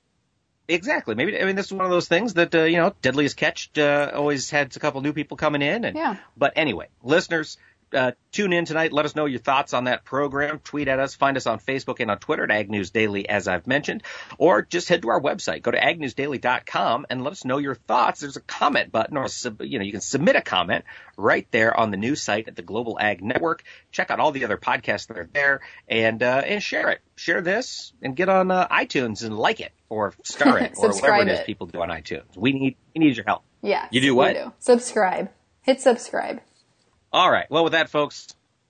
Exactly. 0.68 1.16
Maybe 1.16 1.40
I 1.40 1.44
mean 1.46 1.56
this 1.56 1.66
is 1.66 1.72
one 1.72 1.84
of 1.84 1.90
those 1.90 2.06
things 2.06 2.34
that 2.34 2.54
uh, 2.54 2.62
you 2.62 2.76
know 2.76 2.94
Deadliest 3.02 3.36
Catch 3.36 3.76
uh, 3.76 4.12
always 4.14 4.50
had 4.50 4.74
a 4.76 4.78
couple 4.78 5.00
new 5.00 5.12
people 5.12 5.36
coming 5.36 5.62
in, 5.62 5.84
and 5.84 5.96
Yeah. 5.96 6.16
But 6.36 6.52
anyway, 6.54 6.86
listeners, 7.02 7.58
uh, 7.94 8.12
tune 8.32 8.52
in 8.52 8.64
tonight. 8.64 8.92
Let 8.92 9.04
us 9.04 9.14
know 9.14 9.26
your 9.26 9.40
thoughts 9.40 9.74
on 9.74 9.84
that 9.84 10.04
program. 10.04 10.58
Tweet 10.60 10.88
at 10.88 10.98
us. 10.98 11.14
Find 11.14 11.36
us 11.36 11.46
on 11.46 11.58
Facebook 11.58 12.00
and 12.00 12.10
on 12.10 12.18
Twitter 12.18 12.44
at 12.44 12.50
Ag 12.50 12.70
News 12.70 12.90
Daily, 12.90 13.28
as 13.28 13.48
I've 13.48 13.66
mentioned, 13.66 14.02
or 14.38 14.62
just 14.62 14.88
head 14.88 15.02
to 15.02 15.10
our 15.10 15.20
website. 15.20 15.62
Go 15.62 15.70
to 15.70 15.78
agnewsdaily.com 15.78 17.06
and 17.10 17.24
let 17.24 17.32
us 17.32 17.44
know 17.44 17.58
your 17.58 17.74
thoughts. 17.74 18.20
There's 18.20 18.36
a 18.36 18.40
comment 18.42 18.92
button, 18.92 19.16
or 19.16 19.24
a 19.24 19.64
you 19.64 19.78
know, 19.78 19.84
you 19.84 19.92
can 19.92 20.00
submit 20.00 20.36
a 20.36 20.42
comment 20.42 20.84
right 21.16 21.46
there 21.50 21.78
on 21.78 21.90
the 21.90 21.96
news 21.96 22.22
site 22.22 22.48
at 22.48 22.56
the 22.56 22.62
Global 22.62 22.98
Ag 23.00 23.22
Network. 23.22 23.62
Check 23.92 24.10
out 24.10 24.20
all 24.20 24.32
the 24.32 24.44
other 24.44 24.56
podcasts 24.56 25.08
that 25.08 25.18
are 25.18 25.28
there, 25.32 25.60
and 25.88 26.22
uh, 26.22 26.42
and 26.44 26.62
share 26.62 26.90
it. 26.90 27.00
Share 27.16 27.40
this 27.42 27.92
and 28.02 28.16
get 28.16 28.28
on 28.28 28.50
uh, 28.50 28.68
iTunes 28.68 29.24
and 29.24 29.36
like 29.36 29.60
it 29.60 29.72
or 29.88 30.14
star 30.22 30.58
it 30.58 30.72
or 30.78 30.88
whatever 30.88 31.22
it 31.22 31.28
is 31.28 31.40
people 31.40 31.66
do 31.66 31.80
on 31.82 31.88
iTunes. 31.88 32.36
We 32.36 32.52
need 32.52 32.76
we 32.94 33.04
need 33.04 33.16
your 33.16 33.26
help. 33.26 33.42
Yeah. 33.62 33.88
You 33.90 34.00
do 34.00 34.14
what? 34.14 34.34
do. 34.34 34.52
Subscribe. 34.58 35.30
Hit 35.62 35.80
subscribe. 35.80 36.40
All 37.12 37.30
right. 37.30 37.50
Well, 37.50 37.64
with 37.64 37.72
that, 37.72 37.88
folks, 37.90 38.28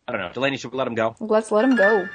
I 0.09 0.13
don't 0.13 0.21
know. 0.21 0.33
Delaney, 0.33 0.57
should 0.57 0.73
we 0.73 0.79
let 0.79 0.87
him 0.87 0.95
go? 0.95 1.15
Let's 1.21 1.53
let 1.53 1.63
them 1.63 1.77
go. 1.77 2.09